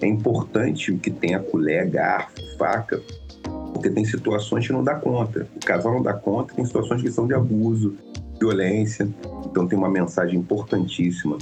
é 0.00 0.06
importante 0.06 0.92
o 0.92 0.98
que 0.98 1.10
tem 1.10 1.34
a 1.34 1.40
colher, 1.40 1.88
garfo, 1.88 2.34
faca, 2.58 3.00
porque 3.72 3.88
tem 3.90 4.04
situações 4.04 4.66
que 4.66 4.72
não 4.72 4.84
dá 4.84 4.94
conta. 4.94 5.48
O 5.56 5.66
casal 5.66 5.94
não 5.94 6.02
dá 6.02 6.12
conta, 6.12 6.54
tem 6.54 6.64
situações 6.64 7.02
que 7.02 7.10
são 7.10 7.26
de 7.26 7.34
abuso, 7.34 7.96
violência. 8.42 9.08
Então 9.46 9.66
tem 9.66 9.78
uma 9.78 9.90
mensagem 9.90 10.38
importantíssima 10.38 11.38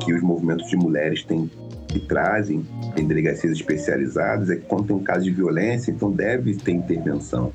que 0.00 0.12
os 0.12 0.22
movimentos 0.22 0.68
de 0.68 0.76
mulheres 0.76 1.22
têm 1.24 1.50
que 1.88 1.98
trazem 2.00 2.66
em 2.96 3.06
delegacias 3.06 3.52
especializadas 3.54 4.50
é 4.50 4.56
que 4.56 4.66
quando 4.66 4.86
tem 4.88 4.96
um 4.96 5.02
caso 5.02 5.24
de 5.24 5.30
violência, 5.30 5.90
então 5.90 6.10
deve 6.10 6.54
ter 6.54 6.72
intervenção. 6.72 7.50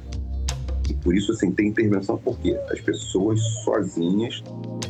E 0.90 0.94
por 0.96 1.16
isso, 1.16 1.32
assim, 1.32 1.52
tem 1.52 1.68
intervenção 1.68 2.18
porque 2.18 2.60
as 2.70 2.82
pessoas 2.82 3.40
sozinhas 3.64 4.44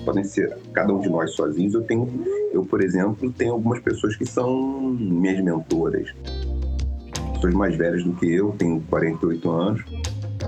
podem 0.06 0.24
ser, 0.24 0.58
cada 0.74 0.94
um 0.94 1.00
de 1.00 1.10
nós 1.10 1.32
sozinhos. 1.32 1.74
Eu 1.74 1.84
tenho, 1.84 2.08
eu, 2.52 2.64
por 2.64 2.82
exemplo, 2.84 3.32
tenho 3.32 3.54
algumas 3.54 3.80
pessoas 3.80 4.16
que 4.16 4.26
são 4.26 4.82
minhas 4.82 5.44
mentoras. 5.44 6.10
Pessoas 7.36 7.54
mais 7.54 7.76
velhas 7.76 8.04
do 8.04 8.14
que 8.14 8.32
eu, 8.32 8.56
tenho 8.58 8.82
48 8.90 9.52
anos. 9.52 9.84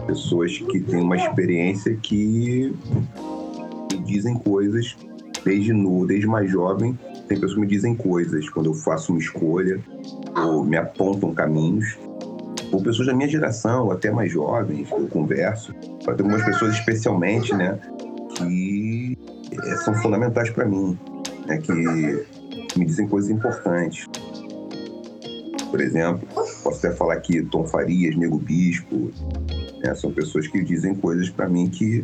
Pessoas 0.08 0.58
que 0.58 0.79
têm 0.79 1.01
uma 1.01 1.17
experiência 1.17 1.95
que 1.95 2.73
me 3.95 4.03
dizem 4.03 4.36
coisas 4.36 4.95
desde 5.43 5.73
no, 5.73 6.05
desde 6.05 6.27
mais 6.27 6.49
jovem. 6.51 6.97
Tem 7.27 7.39
pessoas 7.39 7.53
que 7.53 7.60
me 7.62 7.67
dizem 7.67 7.95
coisas 7.95 8.49
quando 8.49 8.67
eu 8.67 8.73
faço 8.73 9.12
uma 9.12 9.19
escolha 9.19 9.79
ou 10.36 10.63
me 10.63 10.77
apontam 10.77 11.34
caminhos. 11.34 11.97
Ou 12.71 12.81
pessoas 12.81 13.08
da 13.08 13.13
minha 13.13 13.29
geração, 13.29 13.91
até 13.91 14.12
mais 14.12 14.31
jovens, 14.31 14.89
que 14.89 14.93
eu 14.93 15.08
converso. 15.08 15.73
Tem 15.73 16.10
algumas 16.10 16.43
pessoas 16.43 16.73
especialmente, 16.73 17.53
né, 17.53 17.79
que 18.36 19.17
é, 19.51 19.75
são 19.77 19.93
fundamentais 19.95 20.49
para 20.49 20.65
mim, 20.65 20.97
né, 21.47 21.58
que 21.58 21.71
me 22.77 22.86
dizem 22.86 23.08
coisas 23.08 23.29
importantes. 23.29 24.08
Por 25.69 25.79
exemplo, 25.79 26.27
posso 26.63 26.86
até 26.86 26.95
falar 26.95 27.13
aqui 27.13 27.41
Tom 27.43 27.65
Farias, 27.65 28.15
Nego 28.15 28.39
Bispo, 28.39 29.12
né, 29.84 29.93
são 29.93 30.12
pessoas 30.12 30.47
que 30.47 30.63
dizem 30.63 30.95
coisas 30.95 31.29
para 31.29 31.47
mim 31.47 31.69
que 31.69 32.03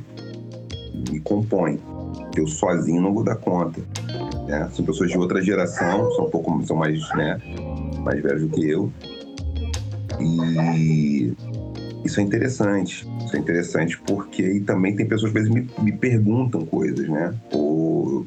me 1.09 1.19
compõem. 1.19 1.79
Eu 2.35 2.47
sozinho 2.47 3.01
não 3.01 3.13
vou 3.13 3.23
dar 3.23 3.35
conta. 3.35 3.81
Né? 4.47 4.69
São 4.73 4.85
pessoas 4.85 5.09
de 5.09 5.17
outra 5.17 5.41
geração, 5.41 6.11
são 6.11 6.25
um 6.25 6.29
pouco 6.29 6.65
são 6.65 6.75
mais, 6.75 6.99
né, 7.15 7.39
mais 8.03 8.21
velhos 8.21 8.41
do 8.43 8.49
que 8.49 8.69
eu. 8.69 8.91
E 10.19 11.33
isso 12.03 12.19
é 12.19 12.23
interessante. 12.23 13.07
Isso 13.25 13.35
é 13.35 13.39
interessante 13.39 13.99
porque 14.01 14.59
também 14.61 14.95
tem 14.95 15.07
pessoas 15.07 15.31
que 15.31 15.39
às 15.39 15.47
vezes 15.47 15.63
me, 15.63 15.83
me 15.83 15.97
perguntam 15.97 16.65
coisas, 16.65 17.07
né? 17.07 17.33
Ou 17.53 18.25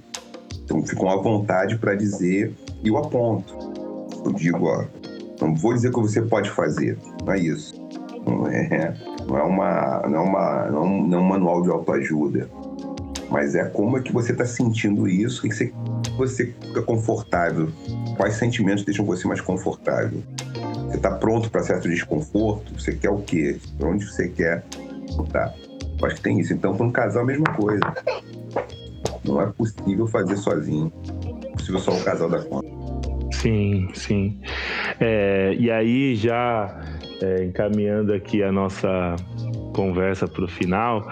então 0.64 0.84
ficam 0.84 1.10
à 1.10 1.16
vontade 1.16 1.76
para 1.76 1.94
dizer 1.94 2.54
e 2.82 2.88
eu 2.88 2.96
aponto. 2.96 3.54
Eu 4.24 4.32
digo, 4.32 4.66
ó, 4.66 4.84
não 5.40 5.54
vou 5.54 5.74
dizer 5.74 5.88
o 5.88 5.92
que 5.92 6.00
você 6.00 6.22
pode 6.22 6.50
fazer, 6.50 6.96
não 7.24 7.32
é 7.32 7.38
isso. 7.38 7.74
Não 8.26 8.46
é, 8.46 8.94
não 9.28 9.37
é, 9.37 9.42
uma, 9.42 10.02
não 10.08 10.16
é, 10.16 10.20
uma, 10.20 10.70
não 10.70 10.78
é 10.78 10.87
um, 10.87 11.06
não 11.06 11.18
é 11.18 11.20
um 11.20 11.24
manual 11.24 11.62
de 11.62 11.68
autoajuda 11.68 12.48
mas 13.35 13.57
é 13.57 13.64
como 13.64 13.99
é 13.99 14.01
que 14.01 14.12
você 14.12 14.31
está 14.31 14.47
sentindo 14.47 15.09
isso, 15.09 15.42
que 15.42 15.49
você, 16.16 16.55
fica 16.61 16.81
confortável, 16.83 17.68
quais 18.16 18.35
sentimentos 18.35 18.85
deixam 18.85 19.05
você 19.05 19.27
mais 19.27 19.40
confortável. 19.40 20.23
Você 20.87 20.99
está 20.99 21.11
pronto 21.11 21.51
para 21.51 21.64
certo 21.64 21.88
desconforto? 21.88 22.73
Você 22.81 22.94
quer 22.94 23.11
o 23.11 23.18
quê? 23.18 23.59
Para 23.77 23.88
onde 23.88 24.07
você 24.07 24.29
quer 24.29 24.64
voltar? 25.16 25.53
Acho 26.05 26.14
que 26.14 26.23
tem 26.23 26.38
isso. 26.38 26.53
Então, 26.53 26.77
para 26.77 26.87
um 26.87 26.92
casal, 26.92 27.25
a 27.25 27.27
mesma 27.27 27.53
coisa. 27.57 27.83
Não 29.25 29.42
é 29.42 29.47
possível 29.47 30.07
fazer 30.07 30.37
sozinho. 30.37 30.92
É 31.44 31.49
possível 31.49 31.81
só 31.81 31.90
o 31.90 32.05
casal 32.05 32.31
dar 32.31 32.44
conta. 32.44 32.68
Sim, 33.33 33.88
sim. 33.94 34.40
É, 35.01 35.57
e 35.59 35.73
aí, 35.73 36.14
já 36.14 36.81
é, 37.20 37.42
encaminhando 37.42 38.12
aqui 38.12 38.44
a 38.44 38.53
nossa 38.53 39.16
conversa 39.75 40.29
para 40.29 40.44
o 40.44 40.49
final, 40.49 41.05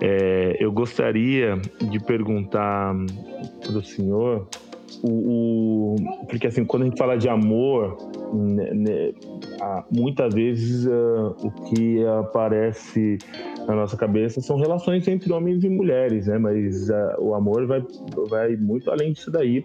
é, 0.00 0.56
eu 0.58 0.70
gostaria 0.72 1.56
de 1.90 1.98
perguntar 2.00 2.94
para 3.62 3.78
o 3.78 3.82
senhor 3.82 4.46
o, 5.02 5.96
porque 6.28 6.46
assim, 6.46 6.64
quando 6.64 6.82
a 6.82 6.86
gente 6.86 6.98
fala 6.98 7.16
de 7.16 7.28
amor, 7.28 7.96
né, 8.32 8.70
né, 8.72 9.12
muitas 9.90 10.34
vezes 10.34 10.86
uh, 10.86 11.34
o 11.42 11.50
que 11.50 12.04
aparece 12.06 13.18
na 13.66 13.74
nossa 13.74 13.96
cabeça 13.96 14.40
são 14.40 14.56
relações 14.58 15.06
entre 15.08 15.32
homens 15.32 15.64
e 15.64 15.68
mulheres, 15.68 16.26
né? 16.26 16.38
Mas 16.38 16.88
uh, 16.88 17.16
o 17.18 17.34
amor 17.34 17.66
vai, 17.66 17.84
vai 18.28 18.56
muito 18.56 18.90
além 18.90 19.12
disso 19.12 19.30
daí, 19.30 19.64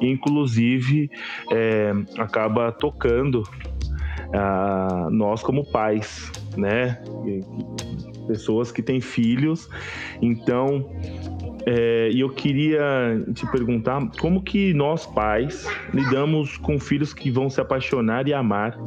inclusive 0.00 1.10
é, 1.52 1.92
acaba 2.18 2.72
tocando 2.72 3.42
uh, 3.42 5.10
nós 5.10 5.42
como 5.42 5.64
pais, 5.70 6.30
né? 6.56 7.02
Pessoas 8.30 8.70
que 8.70 8.80
têm 8.80 9.00
filhos, 9.00 9.68
então 10.22 10.88
é, 11.66 12.10
eu 12.14 12.30
queria 12.30 12.80
te 13.34 13.44
perguntar 13.50 14.08
como 14.20 14.40
que 14.40 14.72
nós 14.72 15.04
pais 15.04 15.66
lidamos 15.92 16.56
com 16.56 16.78
filhos 16.78 17.12
que 17.12 17.28
vão 17.28 17.50
se 17.50 17.60
apaixonar 17.60 18.28
e 18.28 18.32
amar 18.32 18.78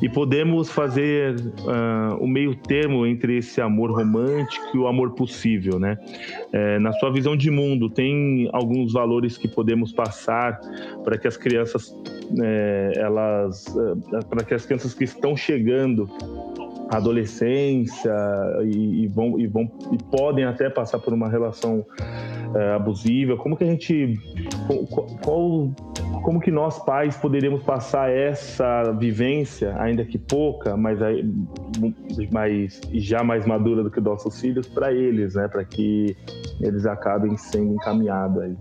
e 0.00 0.08
podemos 0.08 0.70
fazer 0.70 1.36
uh, 1.36 2.16
o 2.18 2.26
meio 2.26 2.54
termo 2.54 3.06
entre 3.06 3.38
esse 3.38 3.60
amor 3.60 3.90
romântico 3.90 4.76
e 4.76 4.78
o 4.78 4.86
amor 4.86 5.10
possível, 5.14 5.78
né? 5.78 5.98
É, 6.52 6.78
na 6.78 6.92
sua 6.92 7.10
visão 7.12 7.36
de 7.36 7.50
mundo, 7.50 7.90
tem 7.90 8.48
alguns 8.52 8.92
valores 8.92 9.36
que 9.36 9.46
podemos 9.46 9.92
passar 9.92 10.58
para 11.04 11.18
que 11.18 11.28
as 11.28 11.36
crianças, 11.36 11.94
é, 12.40 12.92
elas, 12.96 13.66
é, 14.14 14.24
para 14.28 14.44
que 14.44 14.54
as 14.54 14.64
crianças 14.64 14.94
que 14.94 15.04
estão 15.04 15.36
chegando 15.36 16.08
adolescência 16.90 18.14
e, 18.64 19.04
e, 19.04 19.08
vão, 19.08 19.38
e, 19.38 19.46
vão, 19.46 19.70
e 19.92 20.02
podem 20.10 20.44
até 20.44 20.70
passar 20.70 20.98
por 20.98 21.12
uma 21.12 21.28
relação 21.28 21.84
é, 22.54 22.72
abusiva. 22.72 23.36
Como 23.36 23.56
que 23.56 23.64
a 23.64 23.66
gente. 23.66 24.18
Qual, 25.22 25.70
como 26.22 26.40
que 26.40 26.50
nós 26.50 26.78
pais 26.84 27.16
poderíamos 27.16 27.62
passar 27.62 28.10
essa 28.10 28.92
vivência, 28.92 29.74
ainda 29.80 30.04
que 30.04 30.18
pouca, 30.18 30.76
mas, 30.76 30.98
mais, 32.30 32.80
já 32.92 33.22
mais 33.22 33.46
madura 33.46 33.82
do 33.82 33.90
que 33.90 34.00
nossos 34.00 34.40
filhos, 34.40 34.66
para 34.66 34.92
eles, 34.92 35.34
né? 35.34 35.48
Para 35.48 35.64
que 35.64 36.16
eles 36.60 36.86
acabem 36.86 37.36
sendo 37.36 37.74
encaminhados 37.74 38.42
aí 38.42 38.56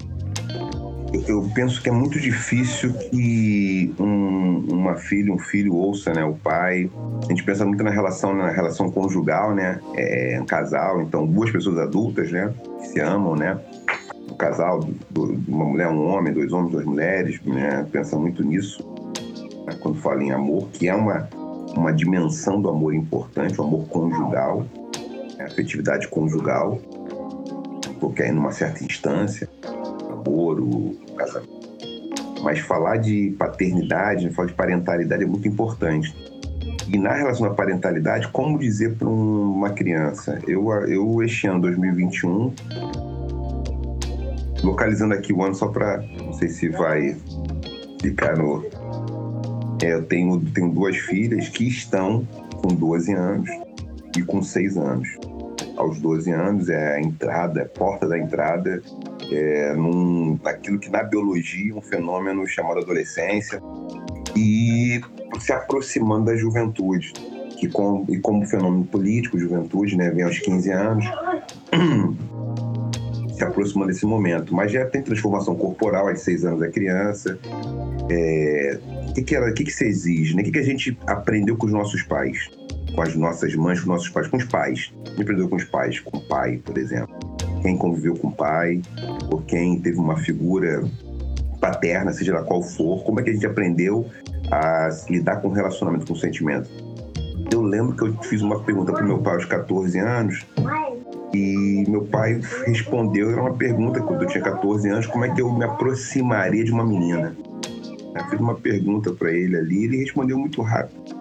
eu 1.27 1.49
penso 1.53 1.81
que 1.81 1.89
é 1.89 1.91
muito 1.91 2.19
difícil 2.19 2.93
que 2.93 3.93
um, 3.99 4.65
uma 4.71 4.95
filha, 4.95 5.33
um 5.33 5.39
filho 5.39 5.73
ouça, 5.73 6.13
né, 6.13 6.23
o 6.23 6.33
pai. 6.33 6.89
A 7.23 7.29
gente 7.29 7.43
pensa 7.43 7.65
muito 7.65 7.83
na 7.83 7.89
relação, 7.89 8.33
na 8.33 8.49
relação 8.49 8.91
conjugal, 8.91 9.53
né, 9.53 9.79
é, 9.95 10.39
um 10.41 10.45
casal, 10.45 11.01
então 11.01 11.25
duas 11.25 11.51
pessoas 11.51 11.77
adultas, 11.77 12.31
né, 12.31 12.53
que 12.79 12.87
se 12.87 12.99
amam, 12.99 13.35
né, 13.35 13.57
um 14.29 14.35
casal, 14.35 14.81
do, 15.09 15.39
uma 15.47 15.65
mulher, 15.65 15.87
um 15.87 16.07
homem, 16.07 16.33
dois 16.33 16.51
homens, 16.51 16.71
duas 16.71 16.85
mulheres, 16.85 17.39
né, 17.45 17.85
pensa 17.91 18.17
muito 18.17 18.43
nisso. 18.43 18.85
Né, 19.65 19.77
quando 19.81 19.99
fala 19.99 20.23
em 20.23 20.31
amor, 20.31 20.67
que 20.73 20.87
é 20.87 20.95
uma 20.95 21.29
uma 21.75 21.93
dimensão 21.93 22.59
do 22.59 22.69
amor 22.69 22.95
importante, 22.95 23.59
o 23.61 23.63
amor 23.63 23.87
conjugal, 23.87 24.65
né, 25.37 25.43
a 25.43 25.45
afetividade 25.45 26.07
conjugal, 26.07 26.79
porque 27.99 28.23
aí 28.23 28.31
numa 28.31 28.51
certa 28.51 28.83
instância 28.83 29.46
namoro, 30.27 30.97
casamento. 31.15 31.67
Mas 32.43 32.59
falar 32.59 32.97
de 32.97 33.35
paternidade, 33.37 34.29
falar 34.31 34.49
de 34.49 34.53
parentalidade 34.53 35.23
é 35.23 35.25
muito 35.25 35.47
importante. 35.47 36.13
E 36.87 36.97
na 36.97 37.13
relação 37.13 37.47
à 37.47 37.53
parentalidade, 37.53 38.27
como 38.29 38.57
dizer 38.57 38.95
para 38.95 39.09
uma 39.09 39.71
criança? 39.71 40.39
Eu, 40.47 40.71
eu, 40.85 41.23
este 41.23 41.47
ano, 41.47 41.61
2021, 41.61 42.53
localizando 44.63 45.13
aqui 45.13 45.33
o 45.33 45.43
ano 45.43 45.55
só 45.55 45.67
para, 45.67 46.01
não 46.23 46.33
sei 46.33 46.49
se 46.49 46.69
vai 46.69 47.17
ficar 48.01 48.37
no. 48.37 48.65
É, 49.83 49.93
eu 49.93 50.03
tenho, 50.05 50.39
tenho 50.39 50.71
duas 50.71 50.95
filhas 50.97 51.49
que 51.49 51.67
estão 51.67 52.25
com 52.63 52.73
12 52.73 53.13
anos 53.13 53.49
e 54.17 54.21
com 54.21 54.41
6 54.41 54.77
anos. 54.77 55.07
Aos 55.77 55.99
12 55.99 56.31
anos 56.31 56.69
é 56.69 56.95
a 56.95 56.99
entrada, 56.99 57.61
a 57.61 57.65
porta 57.65 58.07
da 58.07 58.17
entrada 58.17 58.81
é, 59.31 59.73
num, 59.75 60.39
naquilo 60.43 60.79
que 60.79 60.89
na 60.89 61.03
biologia 61.03 61.71
é 61.71 61.75
um 61.75 61.81
fenômeno 61.81 62.45
chamado 62.47 62.79
adolescência 62.79 63.61
e 64.35 64.99
se 65.39 65.51
aproximando 65.53 66.25
da 66.25 66.35
juventude, 66.35 67.13
que 67.59 67.67
com, 67.67 68.05
e 68.09 68.19
como 68.19 68.45
fenômeno 68.45 68.85
político, 68.85 69.37
juventude, 69.37 69.95
né, 69.95 70.09
vem 70.09 70.23
aos 70.23 70.39
15 70.39 70.71
anos, 70.71 71.05
se 73.35 73.43
aproximando 73.43 73.91
desse 73.91 74.05
momento. 74.05 74.53
Mas 74.53 74.71
já 74.71 74.85
tem 74.85 75.01
transformação 75.01 75.55
corporal, 75.55 76.07
aos 76.07 76.21
6 76.21 76.45
anos 76.45 76.59
da 76.59 76.69
criança. 76.69 77.37
É, 78.09 78.79
o 79.09 79.13
que, 79.13 79.23
que, 79.23 79.35
ela, 79.35 79.51
que, 79.51 79.63
que 79.63 79.71
você 79.71 79.87
exige? 79.87 80.35
Né? 80.35 80.41
O 80.41 80.45
que, 80.45 80.51
que 80.51 80.59
a 80.59 80.63
gente 80.63 80.97
aprendeu 81.05 81.55
com 81.57 81.65
os 81.65 81.71
nossos 81.71 82.03
pais? 82.03 82.49
Com 82.97 83.01
as 83.03 83.15
nossas 83.15 83.55
mães, 83.55 83.79
com 83.79 83.83
os 83.83 83.87
nossos 83.87 84.09
pais, 84.09 84.27
com 84.27 84.35
os 84.35 84.43
pais. 84.43 84.91
Gente 85.05 85.21
aprendeu 85.21 85.47
com 85.47 85.55
os 85.55 85.63
pais, 85.63 86.01
com 86.01 86.17
o 86.17 86.27
pai, 86.27 86.57
por 86.57 86.77
exemplo 86.77 87.15
quem 87.61 87.77
conviveu 87.77 88.15
com 88.15 88.27
o 88.27 88.31
pai, 88.31 88.81
ou 89.29 89.41
quem 89.41 89.79
teve 89.79 89.97
uma 89.97 90.17
figura 90.17 90.83
paterna, 91.59 92.13
seja 92.13 92.33
lá 92.33 92.43
qual 92.43 92.61
for, 92.61 93.03
como 93.03 93.19
é 93.19 93.23
que 93.23 93.29
a 93.29 93.33
gente 93.33 93.45
aprendeu 93.45 94.07
a 94.51 94.89
lidar 95.09 95.41
com 95.41 95.49
o 95.49 95.51
relacionamento, 95.51 96.05
com 96.05 96.13
o 96.13 96.15
sentimento. 96.17 96.69
Eu 97.51 97.61
lembro 97.61 97.95
que 97.95 98.03
eu 98.03 98.23
fiz 98.23 98.41
uma 98.41 98.63
pergunta 98.63 98.93
para 98.93 99.03
meu 99.03 99.19
pai 99.19 99.35
aos 99.35 99.45
14 99.45 99.97
anos 99.99 100.45
e 101.33 101.83
meu 101.87 102.05
pai 102.05 102.39
respondeu, 102.65 103.31
era 103.31 103.41
uma 103.41 103.53
pergunta 103.53 104.01
quando 104.01 104.23
eu 104.23 104.27
tinha 104.27 104.43
14 104.43 104.87
anos, 104.89 105.05
como 105.07 105.25
é 105.25 105.33
que 105.33 105.41
eu 105.41 105.51
me 105.51 105.65
aproximaria 105.65 106.63
de 106.63 106.71
uma 106.71 106.85
menina. 106.85 107.35
Eu 108.15 108.23
fiz 108.29 108.39
uma 108.39 108.55
pergunta 108.55 109.11
para 109.11 109.31
ele 109.31 109.57
ali, 109.57 109.85
ele 109.85 109.97
respondeu 109.97 110.37
muito 110.37 110.61
rápido. 110.61 111.16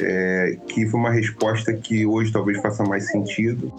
É, 0.00 0.58
que 0.68 0.86
foi 0.86 1.00
uma 1.00 1.10
resposta 1.10 1.72
que 1.72 2.04
hoje 2.04 2.30
talvez 2.30 2.60
faça 2.60 2.84
mais 2.84 3.10
sentido, 3.10 3.72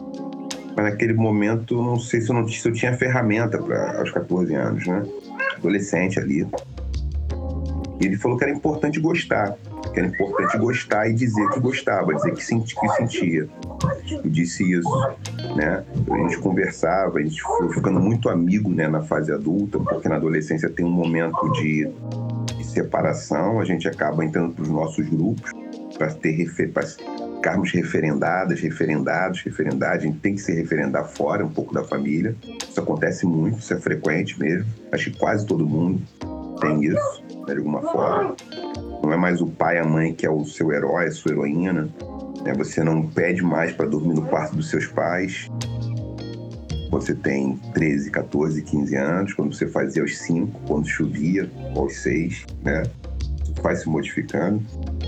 mas 0.76 0.86
naquele 0.86 1.14
momento 1.14 1.82
não 1.82 2.00
sei 2.00 2.22
se 2.22 2.30
eu, 2.30 2.36
não, 2.36 2.48
se 2.48 2.68
eu 2.68 2.74
tinha 2.74 2.96
ferramenta 2.98 3.58
para 3.58 4.00
aos 4.00 4.12
14 4.12 4.54
anos, 4.54 4.86
né? 4.88 5.04
Adolescente 5.58 6.20
ali. 6.20 6.48
E 8.00 8.06
ele 8.06 8.16
falou 8.16 8.38
que 8.38 8.44
era 8.44 8.54
importante 8.54 9.00
gostar, 9.00 9.56
que 9.92 10.00
era 10.00 10.08
importante 10.08 10.58
gostar 10.60 11.10
e 11.10 11.14
dizer 11.14 11.50
que 11.50 11.60
gostava, 11.60 12.14
dizer 12.14 12.32
que, 12.34 12.44
senti, 12.44 12.76
que 12.76 12.88
sentia. 12.90 13.48
Eu 14.12 14.30
disse 14.30 14.72
isso, 14.72 15.18
né? 15.56 15.84
A 16.12 16.18
gente 16.18 16.38
conversava, 16.38 17.18
a 17.18 17.22
gente 17.24 17.42
foi 17.42 17.74
ficando 17.74 18.00
muito 18.00 18.30
amigo, 18.30 18.70
né, 18.70 18.88
na 18.88 19.02
fase 19.02 19.32
adulta, 19.32 19.80
porque 19.80 20.08
na 20.08 20.18
adolescência 20.18 20.70
tem 20.70 20.86
um 20.86 20.92
momento 20.92 21.52
de, 21.54 21.86
de 21.86 22.37
separação, 22.68 23.60
a 23.60 23.66
gente 23.66 23.88
acaba 23.88 24.24
entrando 24.24 24.54
para 24.54 24.64
os 24.64 24.70
nossos 24.70 25.08
grupos 25.08 25.52
para 25.98 26.14
ter 26.14 26.72
para 26.72 26.86
ficarmos 27.38 27.72
referendadas, 27.72 28.60
referendados, 28.60 29.42
referendados, 29.42 30.04
a 30.04 30.08
gente 30.08 30.20
tem 30.20 30.36
que 30.36 30.42
se 30.42 30.54
referendar 30.54 31.06
fora 31.06 31.46
um 31.46 31.50
pouco 31.50 31.74
da 31.74 31.84
família. 31.84 32.36
Isso 32.70 32.80
acontece 32.80 33.26
muito, 33.26 33.60
isso 33.60 33.74
é 33.74 33.80
frequente 33.80 34.40
mesmo. 34.40 34.66
Acho 34.92 35.12
que 35.12 35.18
quase 35.18 35.46
todo 35.46 35.66
mundo 35.66 36.02
tem 36.60 36.84
isso, 36.84 37.24
de 37.46 37.58
alguma 37.58 37.82
forma. 37.82 38.36
Não 39.02 39.14
é 39.14 39.18
mais 39.18 39.42
o 39.42 39.48
pai, 39.48 39.78
a 39.78 39.86
mãe 39.86 40.14
que 40.14 40.26
é 40.26 40.30
o 40.30 40.44
seu 40.46 40.72
herói, 40.72 41.08
a 41.08 41.12
sua 41.12 41.32
heroína. 41.32 41.90
Né? 42.44 42.54
Você 42.58 42.84
não 42.84 43.08
pede 43.08 43.42
mais 43.42 43.72
para 43.72 43.86
dormir 43.86 44.16
no 44.16 44.24
quarto 44.24 44.56
dos 44.56 44.70
seus 44.70 44.88
pais. 44.88 45.48
Você 46.90 47.14
tem 47.14 47.58
13, 47.74 48.10
14, 48.12 48.62
15 48.62 48.96
anos, 48.96 49.34
quando 49.34 49.54
você 49.54 49.68
fazia 49.68 50.02
aos 50.02 50.18
5, 50.20 50.62
quando 50.68 50.88
chovia, 50.88 51.50
aos 51.76 51.98
6, 51.98 52.46
né? 52.64 52.84
vai 53.62 53.76
se 53.76 53.88
modificando. 53.88 54.64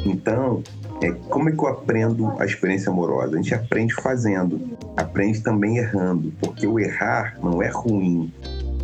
Então, 0.06 0.64
é, 1.02 1.12
como 1.30 1.50
é 1.50 1.52
que 1.52 1.60
eu 1.60 1.68
aprendo 1.68 2.30
a 2.40 2.46
experiência 2.46 2.92
amorosa? 2.92 3.34
A 3.34 3.38
gente 3.38 3.54
aprende 3.54 3.94
fazendo, 3.96 4.78
aprende 4.98 5.42
também 5.42 5.78
errando, 5.78 6.34
porque 6.40 6.68
o 6.68 6.80
errar 6.80 7.38
não 7.42 7.62
é 7.62 7.70
ruim. 7.70 8.32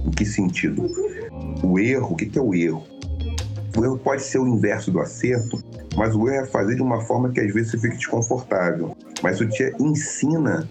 Em 0.06 0.12
que 0.12 0.26
sentido? 0.26 0.86
O 1.64 1.80
erro, 1.80 2.14
o 2.14 2.16
que 2.16 2.38
é 2.38 2.42
o 2.42 2.54
erro? 2.54 2.84
O 3.76 3.84
erro 3.84 3.98
pode 3.98 4.24
ser 4.24 4.40
o 4.40 4.48
inverso 4.48 4.92
do 4.92 5.00
acerto, 5.00 5.62
mas 5.96 6.16
o 6.16 6.30
erro 6.30 6.46
é 6.46 6.46
fazer 6.46 6.76
de 6.76 6.82
uma 6.82 7.02
forma 7.02 7.30
que 7.30 7.42
às 7.42 7.54
vezes 7.54 7.72
você 7.72 7.80
fique 7.80 7.98
desconfortável. 7.98 8.96
Mas 9.22 9.36
isso 9.36 9.50
te 9.50 9.74
ensina 9.80 10.70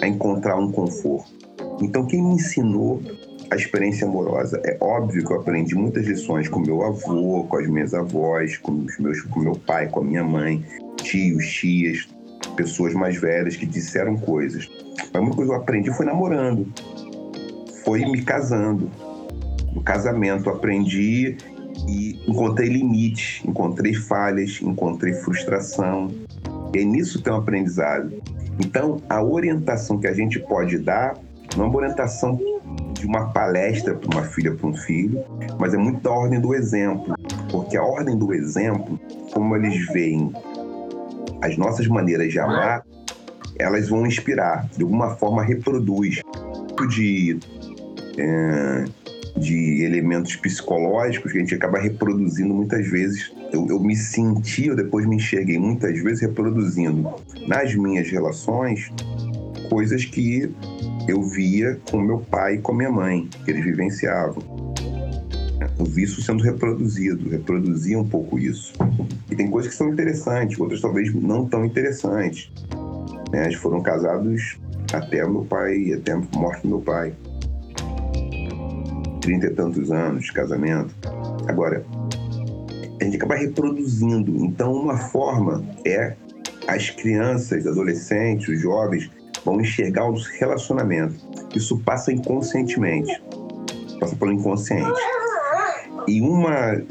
a 0.00 0.06
encontrar 0.06 0.56
um 0.56 0.70
conforto. 0.70 1.35
Então, 1.80 2.06
quem 2.06 2.22
me 2.22 2.34
ensinou 2.34 3.02
a 3.50 3.56
experiência 3.56 4.06
amorosa. 4.06 4.60
É 4.64 4.76
óbvio 4.80 5.24
que 5.24 5.32
eu 5.32 5.40
aprendi 5.40 5.74
muitas 5.74 6.06
lições 6.06 6.48
com 6.48 6.60
meu 6.60 6.82
avô, 6.82 7.44
com 7.44 7.56
as 7.56 7.68
minhas 7.68 7.94
avós, 7.94 8.56
com 8.58 8.72
os 8.72 8.98
meus, 8.98 9.20
com 9.22 9.40
meu 9.40 9.54
pai, 9.54 9.88
com 9.88 10.00
a 10.00 10.04
minha 10.04 10.24
mãe, 10.24 10.64
tios, 10.96 11.46
tias, 11.46 12.08
pessoas 12.56 12.94
mais 12.94 13.16
velhas 13.16 13.56
que 13.56 13.66
disseram 13.66 14.16
coisas. 14.16 14.68
Mas 15.12 15.22
uma 15.22 15.34
coisa 15.34 15.52
que 15.52 15.56
eu 15.56 15.62
aprendi 15.62 15.90
foi 15.92 16.06
namorando, 16.06 16.66
foi 17.84 18.04
me 18.06 18.22
casando. 18.22 18.90
No 19.72 19.82
casamento, 19.82 20.48
aprendi 20.48 21.36
e 21.86 22.18
encontrei 22.26 22.68
limites, 22.68 23.42
encontrei 23.44 23.94
falhas, 23.94 24.58
encontrei 24.62 25.12
frustração. 25.12 26.10
E 26.74 26.78
é 26.78 26.84
nisso 26.84 27.22
tem 27.22 27.32
um 27.32 27.36
aprendizado. 27.36 28.22
Então, 28.58 29.02
a 29.08 29.22
orientação 29.22 29.98
que 29.98 30.06
a 30.06 30.14
gente 30.14 30.40
pode 30.40 30.78
dar 30.78 31.14
não 31.56 31.64
é 31.64 31.68
uma 31.68 31.76
orientação 31.76 32.38
de 32.92 33.06
uma 33.06 33.32
palestra 33.32 33.94
para 33.94 34.18
uma 34.18 34.26
filha, 34.26 34.54
para 34.54 34.66
um 34.66 34.74
filho, 34.74 35.24
mas 35.58 35.74
é 35.74 35.76
muito 35.76 36.00
da 36.00 36.10
ordem 36.10 36.40
do 36.40 36.54
exemplo, 36.54 37.14
porque 37.50 37.76
a 37.76 37.82
ordem 37.82 38.16
do 38.16 38.32
exemplo, 38.32 38.98
como 39.32 39.56
eles 39.56 39.86
veem 39.88 40.32
as 41.42 41.56
nossas 41.56 41.86
maneiras 41.86 42.30
de 42.30 42.38
amar, 42.38 42.84
elas 43.58 43.88
vão 43.88 44.06
inspirar, 44.06 44.68
de 44.76 44.82
alguma 44.82 45.16
forma 45.16 45.42
reproduz 45.42 46.20
de 46.88 47.38
é, 48.18 48.84
de 49.36 49.84
elementos 49.84 50.34
psicológicos 50.36 51.30
que 51.30 51.38
a 51.38 51.40
gente 51.40 51.54
acaba 51.54 51.78
reproduzindo 51.78 52.54
muitas 52.54 52.86
vezes. 52.86 53.32
Eu, 53.52 53.66
eu 53.68 53.78
me 53.78 53.94
senti, 53.94 54.66
eu 54.66 54.76
depois 54.76 55.06
me 55.06 55.16
enxerguei 55.16 55.58
muitas 55.58 55.98
vezes 56.02 56.22
reproduzindo 56.22 57.14
nas 57.46 57.74
minhas 57.74 58.08
relações 58.10 58.90
coisas 59.68 60.04
que 60.04 60.50
eu 61.08 61.22
via 61.22 61.78
com 61.90 62.00
meu 62.00 62.18
pai 62.18 62.56
e 62.56 62.58
com 62.58 62.72
minha 62.72 62.90
mãe, 62.90 63.28
que 63.44 63.50
eles 63.50 63.64
vivenciavam. 63.64 64.42
Vi 65.88 66.02
isso 66.02 66.22
sendo 66.22 66.42
reproduzido, 66.42 67.28
reproduzia 67.28 67.98
um 67.98 68.08
pouco 68.08 68.38
isso. 68.38 68.72
E 69.30 69.36
tem 69.36 69.50
coisas 69.50 69.72
que 69.72 69.76
são 69.76 69.88
interessantes, 69.88 70.58
outras 70.58 70.80
talvez 70.80 71.14
não 71.14 71.46
tão 71.46 71.64
interessantes. 71.64 72.50
Né? 73.30 73.44
Eles 73.44 73.56
foram 73.56 73.82
casados 73.82 74.58
até 74.92 75.24
o 75.24 75.30
meu 75.30 75.44
pai, 75.44 75.92
até 75.92 76.12
a 76.12 76.16
morte 76.16 76.62
do 76.62 76.68
meu 76.68 76.80
pai 76.80 77.14
trinta 79.26 79.46
e 79.46 79.50
tantos 79.50 79.90
anos 79.90 80.26
de 80.26 80.32
casamento. 80.32 80.94
Agora, 81.48 81.84
a 83.00 83.04
gente 83.04 83.16
acaba 83.16 83.34
reproduzindo. 83.34 84.36
Então, 84.44 84.72
uma 84.72 84.96
forma 84.96 85.64
é 85.84 86.14
as 86.68 86.90
crianças, 86.90 87.66
adolescentes, 87.66 88.48
os 88.48 88.60
jovens 88.60 89.10
vão 89.46 89.60
enxergar 89.60 90.10
os 90.10 90.26
relacionamentos. 90.26 91.24
Isso 91.54 91.78
passa 91.78 92.12
inconscientemente, 92.12 93.22
passa 94.00 94.16
pelo 94.16 94.32
inconsciente. 94.32 95.00
E 96.08 96.20
uma 96.20 96.82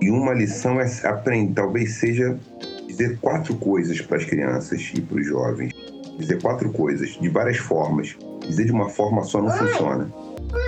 e 0.00 0.10
uma 0.10 0.32
lição 0.32 0.80
é 0.80 0.86
aprender, 1.04 1.54
talvez 1.54 1.94
seja 1.94 2.38
dizer 2.86 3.18
quatro 3.18 3.56
coisas 3.56 4.00
para 4.00 4.18
as 4.18 4.24
crianças 4.24 4.92
e 4.94 5.00
para 5.00 5.18
os 5.18 5.26
jovens. 5.26 5.72
Dizer 6.18 6.40
quatro 6.40 6.70
coisas 6.70 7.10
de 7.20 7.28
várias 7.28 7.58
formas. 7.58 8.16
Dizer 8.46 8.66
de 8.66 8.72
uma 8.72 8.88
forma 8.88 9.22
só 9.24 9.42
não 9.42 9.50
funciona. 9.50 10.10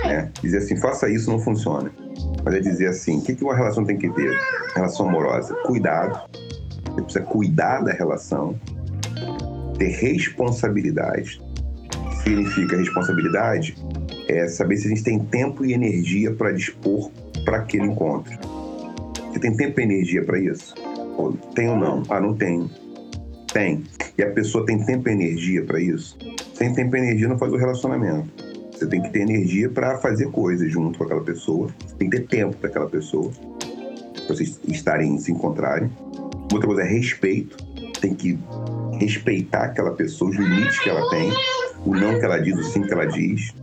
Né? 0.03 0.29
Dizer 0.41 0.57
assim, 0.57 0.77
faça 0.77 1.09
isso 1.09 1.29
não 1.29 1.39
funciona. 1.39 1.91
Mas 2.43 2.53
é 2.53 2.59
dizer 2.59 2.87
assim, 2.87 3.19
o 3.19 3.21
que 3.21 3.43
uma 3.43 3.55
relação 3.55 3.85
tem 3.85 3.97
que 3.97 4.09
ter? 4.09 4.37
Relação 4.75 5.07
amorosa, 5.07 5.55
cuidado. 5.65 6.19
Você 6.85 7.01
precisa 7.01 7.25
cuidar 7.25 7.81
da 7.81 7.91
relação, 7.91 8.59
ter 9.79 9.87
responsabilidade. 9.87 11.41
Significa 12.23 12.77
responsabilidade 12.77 13.75
é 14.27 14.47
saber 14.47 14.77
se 14.77 14.87
a 14.87 14.89
gente 14.89 15.03
tem 15.03 15.17
tempo 15.17 15.65
e 15.65 15.73
energia 15.73 16.31
para 16.33 16.51
dispor 16.51 17.09
para 17.45 17.57
aquele 17.57 17.85
encontro. 17.85 18.37
Você 19.31 19.39
tem 19.39 19.55
tempo 19.55 19.79
e 19.79 19.83
energia 19.83 20.23
para 20.23 20.37
isso? 20.37 20.75
Tem 21.55 21.69
ou 21.69 21.77
não? 21.77 22.03
Ah, 22.09 22.19
não 22.19 22.35
tenho. 22.35 22.69
Tem. 23.51 23.83
E 24.17 24.21
a 24.21 24.29
pessoa 24.31 24.65
tem 24.65 24.83
tempo 24.85 25.09
e 25.09 25.11
energia 25.11 25.63
para 25.63 25.79
isso? 25.79 26.17
Sem 26.53 26.73
tempo 26.73 26.95
e 26.95 26.99
energia 26.99 27.27
não 27.27 27.37
faz 27.37 27.51
o 27.51 27.57
relacionamento. 27.57 28.29
Você 28.71 28.85
tem 28.85 29.01
que 29.01 29.09
ter 29.09 29.21
energia 29.21 29.69
para 29.69 29.97
fazer 29.97 30.29
coisas 30.31 30.71
junto 30.71 30.97
com 30.97 31.05
aquela 31.05 31.23
pessoa. 31.23 31.69
Tem 31.97 32.09
que 32.09 32.19
ter 32.19 32.27
tempo 32.27 32.55
para 32.57 32.69
aquela 32.69 32.87
pessoa. 32.87 33.31
Pra 34.25 34.35
vocês 34.35 34.59
estarem, 34.67 35.17
se 35.17 35.31
encontrarem. 35.31 35.89
Outra 36.51 36.67
coisa 36.67 36.83
é 36.83 36.85
respeito. 36.85 37.57
Tem 37.99 38.13
que 38.13 38.37
respeitar 38.99 39.65
aquela 39.65 39.91
pessoa, 39.91 40.29
os 40.29 40.37
limites 40.37 40.79
que 40.79 40.89
ela 40.89 41.09
tem, 41.09 41.31
o 41.85 41.95
não 41.95 42.19
que 42.19 42.25
ela 42.25 42.37
diz, 42.37 42.57
o 42.57 42.63
sim 42.63 42.81
que 42.81 42.93
ela 42.93 43.05
diz. 43.05 43.53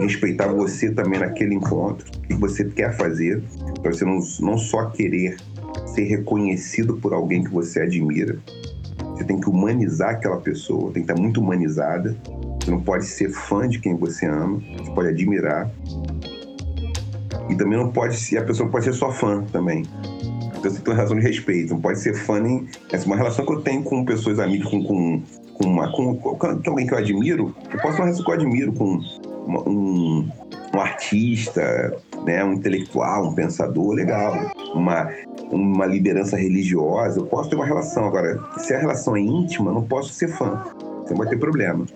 Respeitar 0.00 0.48
você 0.48 0.90
também 0.90 1.20
naquele 1.20 1.54
encontro. 1.54 2.06
O 2.18 2.20
que 2.22 2.34
você 2.34 2.64
quer 2.64 2.96
fazer. 2.96 3.42
Para 3.82 3.92
você 3.92 4.04
não, 4.04 4.18
não 4.40 4.58
só 4.58 4.86
querer 4.86 5.36
ser 5.86 6.04
reconhecido 6.04 6.96
por 6.96 7.12
alguém 7.12 7.44
que 7.44 7.50
você 7.50 7.80
admira. 7.80 8.38
Você 9.12 9.24
tem 9.24 9.40
que 9.40 9.48
humanizar 9.48 10.10
aquela 10.10 10.38
pessoa, 10.38 10.92
tem 10.92 11.04
que 11.04 11.10
estar 11.10 11.20
muito 11.20 11.40
humanizada 11.40 12.16
você 12.66 12.72
não 12.72 12.80
pode 12.80 13.04
ser 13.04 13.30
fã 13.30 13.68
de 13.68 13.78
quem 13.78 13.94
você 13.94 14.26
ama, 14.26 14.60
você 14.76 14.90
pode 14.90 15.08
admirar. 15.10 15.70
E 17.48 17.54
também 17.54 17.78
não 17.78 17.92
pode 17.92 18.16
ser, 18.16 18.38
a 18.38 18.44
pessoa 18.44 18.68
pode 18.68 18.86
ser 18.86 18.92
só 18.92 19.12
fã 19.12 19.44
também. 19.52 19.84
Então 20.72 20.84
tem 20.84 20.92
uma 20.92 20.96
relação 20.96 21.18
de 21.18 21.22
respeito, 21.22 21.74
não 21.74 21.80
pode 21.80 22.00
ser 22.00 22.14
fã 22.14 22.40
nem. 22.40 22.66
É 22.92 22.98
uma 22.98 23.16
relação 23.16 23.44
que 23.44 23.52
eu 23.52 23.62
tenho 23.62 23.82
com 23.82 24.04
pessoas 24.04 24.38
amigas, 24.38 24.68
com, 24.68 24.82
com, 24.82 25.22
com, 25.54 25.64
uma, 25.68 25.90
com, 25.92 26.16
com 26.16 26.46
alguém 26.66 26.86
que 26.86 26.94
eu 26.94 26.98
admiro. 26.98 27.54
Eu 27.72 27.80
posso 27.80 27.96
ter 27.96 28.02
uma 28.02 28.06
relação 28.06 28.24
que 28.24 28.30
eu 28.30 28.34
admiro 28.34 28.72
com 28.72 29.00
uma, 29.46 29.68
um, 29.68 30.28
um 30.74 30.80
artista, 30.80 31.96
né, 32.24 32.44
um 32.44 32.54
intelectual, 32.54 33.28
um 33.28 33.34
pensador 33.34 33.94
legal, 33.94 34.52
uma, 34.74 35.10
uma 35.50 35.86
liderança 35.86 36.36
religiosa, 36.36 37.20
eu 37.20 37.26
posso 37.26 37.48
ter 37.48 37.56
uma 37.56 37.66
relação. 37.66 38.04
Agora, 38.04 38.38
se 38.58 38.74
a 38.74 38.78
relação 38.78 39.16
é 39.16 39.20
íntima, 39.20 39.72
não 39.72 39.82
posso 39.82 40.12
ser 40.12 40.28
fã. 40.28 40.62
Você 41.04 41.14
vai 41.14 41.28
ter 41.28 41.38
problema 41.38 41.86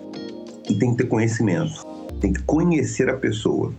e 0.68 0.74
tem 0.78 0.92
que 0.92 0.98
ter 0.98 1.08
conhecimento. 1.08 1.84
Tem 2.20 2.32
que 2.32 2.42
conhecer 2.44 3.08
a 3.10 3.16
pessoa. 3.16 3.72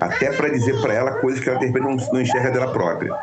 Até 0.00 0.32
para 0.32 0.48
dizer 0.48 0.80
para 0.80 0.92
ela 0.92 1.12
coisas 1.20 1.40
que 1.40 1.48
ela 1.48 1.60
não 1.60 2.20
enxerga 2.20 2.50
dela 2.50 2.72
própria. 2.72 3.14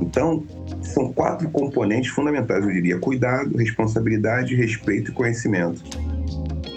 Então, 0.00 0.44
são 0.82 1.12
quatro 1.12 1.48
componentes 1.50 2.10
fundamentais, 2.10 2.64
eu 2.64 2.72
diria: 2.72 2.98
cuidado, 2.98 3.56
responsabilidade, 3.56 4.54
respeito 4.54 5.10
e 5.10 5.14
conhecimento. 5.14 5.82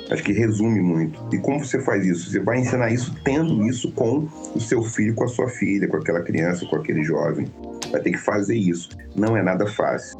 Acho 0.09 0.23
que 0.23 0.33
resume 0.33 0.81
muito. 0.81 1.23
E 1.31 1.37
como 1.37 1.63
você 1.63 1.79
faz 1.79 2.05
isso? 2.05 2.31
Você 2.31 2.39
vai 2.39 2.59
ensinar 2.59 2.91
isso 2.91 3.15
tendo 3.23 3.67
isso 3.67 3.91
com 3.91 4.27
o 4.55 4.59
seu 4.59 4.81
filho, 4.81 5.13
com 5.13 5.23
a 5.23 5.27
sua 5.27 5.47
filha, 5.47 5.87
com 5.87 5.97
aquela 5.97 6.21
criança, 6.21 6.65
com 6.65 6.75
aquele 6.75 7.03
jovem. 7.03 7.45
Vai 7.91 8.01
ter 8.01 8.11
que 8.11 8.17
fazer 8.17 8.55
isso. 8.55 8.89
Não 9.15 9.37
é 9.37 9.43
nada 9.43 9.67
fácil 9.67 10.17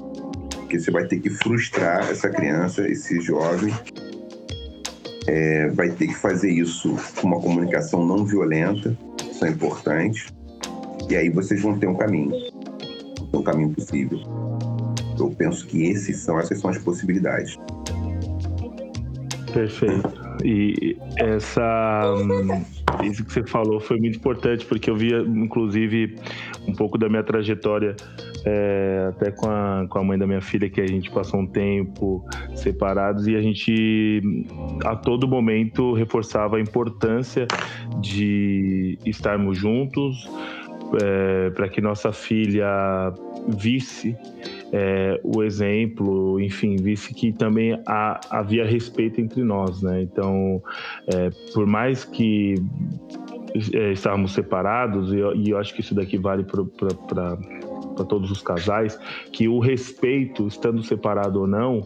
porque 0.69 0.79
você 0.79 0.91
vai 0.91 1.07
ter 1.07 1.19
que 1.19 1.31
frustrar 1.31 2.11
essa 2.11 2.29
criança, 2.29 2.87
esse 2.87 3.19
jovem. 3.19 3.73
É, 5.25 5.67
vai 5.69 5.89
ter 5.89 6.07
que 6.07 6.15
fazer 6.15 6.51
isso 6.51 6.95
com 7.19 7.27
uma 7.27 7.41
comunicação 7.41 8.05
não 8.05 8.23
violenta, 8.23 8.95
isso 9.31 9.43
é 9.43 9.49
importante. 9.49 10.27
E 11.09 11.15
aí 11.15 11.29
vocês 11.29 11.59
vão 11.59 11.79
ter 11.79 11.87
um 11.87 11.95
caminho, 11.95 12.31
um 13.33 13.41
caminho 13.41 13.69
possível. 13.71 14.19
Eu 15.17 15.29
penso 15.31 15.67
que 15.67 15.83
esses 15.83 16.17
são, 16.17 16.39
essas 16.39 16.59
são 16.59 16.69
as 16.69 16.77
possibilidades. 16.77 17.57
Perfeito. 19.53 20.29
E 20.43 20.97
essa 21.17 22.13
hum, 22.15 22.63
isso 23.03 23.23
que 23.25 23.31
você 23.31 23.43
falou 23.43 23.79
foi 23.79 23.97
muito 23.99 24.17
importante 24.17 24.65
porque 24.65 24.89
eu 24.89 24.95
via 24.95 25.19
inclusive 25.19 26.15
um 26.67 26.73
pouco 26.73 26.97
da 26.97 27.09
minha 27.09 27.23
trajetória 27.23 27.95
é, 28.45 29.07
até 29.09 29.31
com 29.31 29.49
a, 29.49 29.85
com 29.89 29.99
a 29.99 30.03
mãe 30.03 30.17
da 30.17 30.25
minha 30.25 30.41
filha, 30.41 30.69
que 30.69 30.79
a 30.79 30.87
gente 30.87 31.09
passou 31.11 31.41
um 31.41 31.47
tempo 31.47 32.25
separados 32.55 33.27
e 33.27 33.35
a 33.35 33.41
gente 33.41 34.21
a 34.85 34.95
todo 34.95 35.27
momento 35.27 35.93
reforçava 35.93 36.57
a 36.57 36.61
importância 36.61 37.47
de 37.99 38.97
estarmos 39.05 39.57
juntos 39.57 40.29
é, 41.01 41.49
para 41.51 41.67
que 41.69 41.81
nossa 41.81 42.11
filha 42.11 43.13
visse 43.47 44.15
é, 44.71 45.19
o 45.23 45.43
exemplo, 45.43 46.39
enfim, 46.39 46.75
visse 46.75 47.13
que 47.13 47.31
também 47.31 47.79
há, 47.87 48.19
havia 48.29 48.65
respeito 48.65 49.19
entre 49.19 49.43
nós, 49.43 49.81
né? 49.81 50.01
Então, 50.01 50.61
é, 51.07 51.29
por 51.53 51.65
mais 51.65 52.03
que 52.03 52.55
estávamos 53.93 54.33
separados, 54.33 55.11
e 55.11 55.17
eu, 55.17 55.35
e 55.35 55.49
eu, 55.49 55.57
acho 55.57 55.73
que 55.73 55.81
isso 55.81 55.95
daqui 55.95 56.17
vale 56.17 56.43
para 56.43 57.37
para 57.99 58.05
todos 58.05 58.31
os 58.31 58.41
casais, 58.41 58.97
que 59.33 59.47
o 59.49 59.59
respeito, 59.59 60.47
estando 60.47 60.81
separado 60.81 61.41
ou 61.41 61.47
não, 61.47 61.85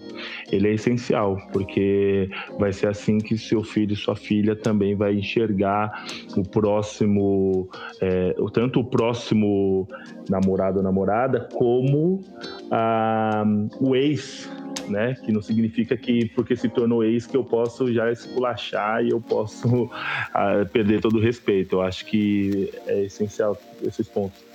ele 0.52 0.68
é 0.68 0.74
essencial, 0.74 1.38
porque 1.52 2.30
vai 2.60 2.72
ser 2.72 2.88
assim 2.88 3.18
que 3.18 3.36
seu 3.36 3.64
filho 3.64 3.94
e 3.94 3.96
sua 3.96 4.16
filha 4.16 4.56
também 4.56 4.96
vai 4.96 5.16
enxergar 5.16 6.06
o 6.38 6.44
próximo, 6.44 7.68
é, 8.00 8.36
tanto 8.54 8.82
o 8.82 8.84
próximo 8.84 9.88
namorado 10.30 10.78
ou 10.78 10.84
namorada, 10.84 11.50
como 11.54 12.22
ah, 12.70 13.44
o 13.80 13.96
ex, 13.96 14.50
né? 14.88 15.16
Que 15.24 15.32
não 15.32 15.42
significa 15.42 15.98
que 15.98 16.30
porque 16.30 16.56
se 16.56 16.70
tornou 16.70 17.04
ex 17.04 17.26
que 17.26 17.38
eu 17.38 17.44
posso 17.44 17.92
já 17.92 18.12
esculachar 18.12 19.04
e 19.04 19.10
eu 19.10 19.22
posso 19.22 19.90
ah, 20.34 20.66
perder 20.72 21.02
todo 21.02 21.18
o 21.18 21.22
respeito. 21.22 21.78
Eu 21.78 21.82
acho 21.82 22.06
que 22.06 22.72
é 22.86 23.06
essencial 23.06 23.58
esses 23.82 24.08
pontos. 24.08 24.53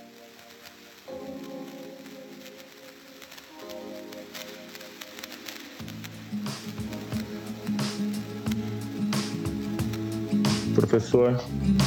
Professor, 10.89 11.39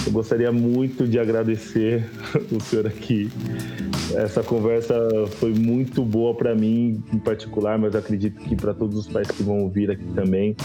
eu 0.07 0.13
gostaria 0.13 0.53
muito 0.53 1.09
de 1.09 1.19
agradecer 1.19 2.09
o 2.53 2.61
senhor 2.61 2.87
aqui. 2.87 3.29
Essa 4.17 4.43
conversa 4.43 4.95
foi 5.39 5.55
muito 5.55 6.05
boa 6.05 6.35
para 6.35 6.55
mim, 6.55 7.03
em 7.13 7.19
particular, 7.19 7.79
mas 7.79 7.95
acredito 7.95 8.41
que 8.41 8.55
para 8.55 8.75
todos 8.75 8.99
os 8.99 9.07
pais 9.07 9.29
que 9.29 9.43
vão 9.43 9.63
ouvir 9.63 9.91
aqui 9.91 10.05
também. 10.15 10.57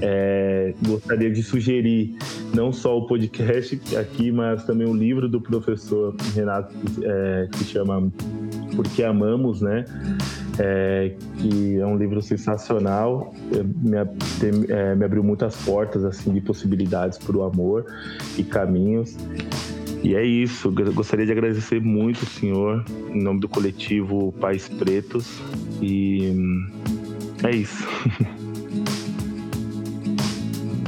É, 0.00 0.74
gostaria 0.86 1.30
de 1.30 1.42
sugerir 1.42 2.16
não 2.54 2.72
só 2.72 2.98
o 2.98 3.06
podcast 3.06 3.80
aqui, 3.96 4.30
mas 4.30 4.64
também 4.64 4.86
o 4.86 4.94
livro 4.94 5.28
do 5.28 5.40
professor 5.40 6.14
Renato, 6.34 6.74
é, 7.02 7.48
que 7.52 7.64
chama 7.64 8.10
Porque 8.74 9.02
Amamos, 9.02 9.60
né? 9.60 9.84
É, 10.58 11.12
que 11.38 11.78
é 11.78 11.86
um 11.86 11.96
livro 11.96 12.20
sensacional, 12.22 13.34
é, 13.52 13.62
me, 13.62 13.96
é, 14.68 14.94
me 14.94 15.04
abriu 15.04 15.22
muitas 15.22 15.56
portas 15.64 16.04
assim 16.04 16.32
de 16.32 16.40
possibilidades 16.40 17.18
para 17.18 17.36
o 17.36 17.42
amor 17.42 17.86
e 18.36 18.42
caminhos. 18.42 19.16
E 20.02 20.14
é 20.14 20.24
isso, 20.24 20.70
gostaria 20.94 21.26
de 21.26 21.32
agradecer 21.32 21.80
muito 21.80 22.22
o 22.22 22.26
senhor, 22.26 22.84
em 23.12 23.20
nome 23.22 23.40
do 23.40 23.48
coletivo 23.48 24.32
Pais 24.40 24.68
Pretos, 24.68 25.40
e 25.82 26.32
é 27.42 27.50
isso. 27.50 27.86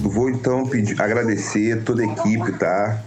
Vou 0.00 0.30
então 0.30 0.66
pedir, 0.66 1.00
agradecer 1.00 1.82
toda 1.84 2.02
a 2.02 2.06
equipe, 2.06 2.52
tá? 2.58 3.04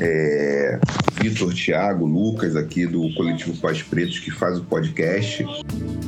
É, 0.00 0.78
Vitor, 1.20 1.52
Thiago, 1.52 2.06
Lucas 2.06 2.54
aqui 2.54 2.86
do 2.86 3.12
Coletivo 3.14 3.56
Pais 3.56 3.82
Pretos 3.82 4.18
que 4.20 4.30
faz 4.30 4.58
o 4.58 4.64
podcast, 4.64 5.44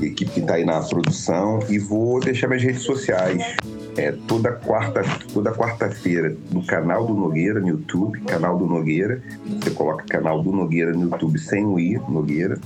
equipe 0.01 0.31
que 0.31 0.41
está 0.41 0.55
aí 0.55 0.65
na 0.65 0.81
produção 0.81 1.61
e 1.69 1.79
vou 1.79 2.21
deixar 2.21 2.47
minhas 2.49 2.63
redes 2.63 2.83
sociais. 2.83 3.43
É, 3.99 4.13
toda 4.29 4.53
quarta 4.53 5.03
toda 5.35 5.51
quarta-feira 5.51 6.33
no 6.53 6.65
canal 6.65 7.05
do 7.05 7.15
Nogueira 7.15 7.59
no 7.59 7.67
YouTube, 7.67 8.21
canal 8.21 8.57
do 8.57 8.65
Nogueira. 8.65 9.21
Você 9.45 9.71
coloca 9.71 10.05
canal 10.05 10.41
do 10.41 10.53
Nogueira 10.53 10.93
no 10.93 11.03
YouTube 11.03 11.37
sem 11.37 11.65
o 11.65 11.81
i, 11.81 11.99
Nogueira 12.09 12.61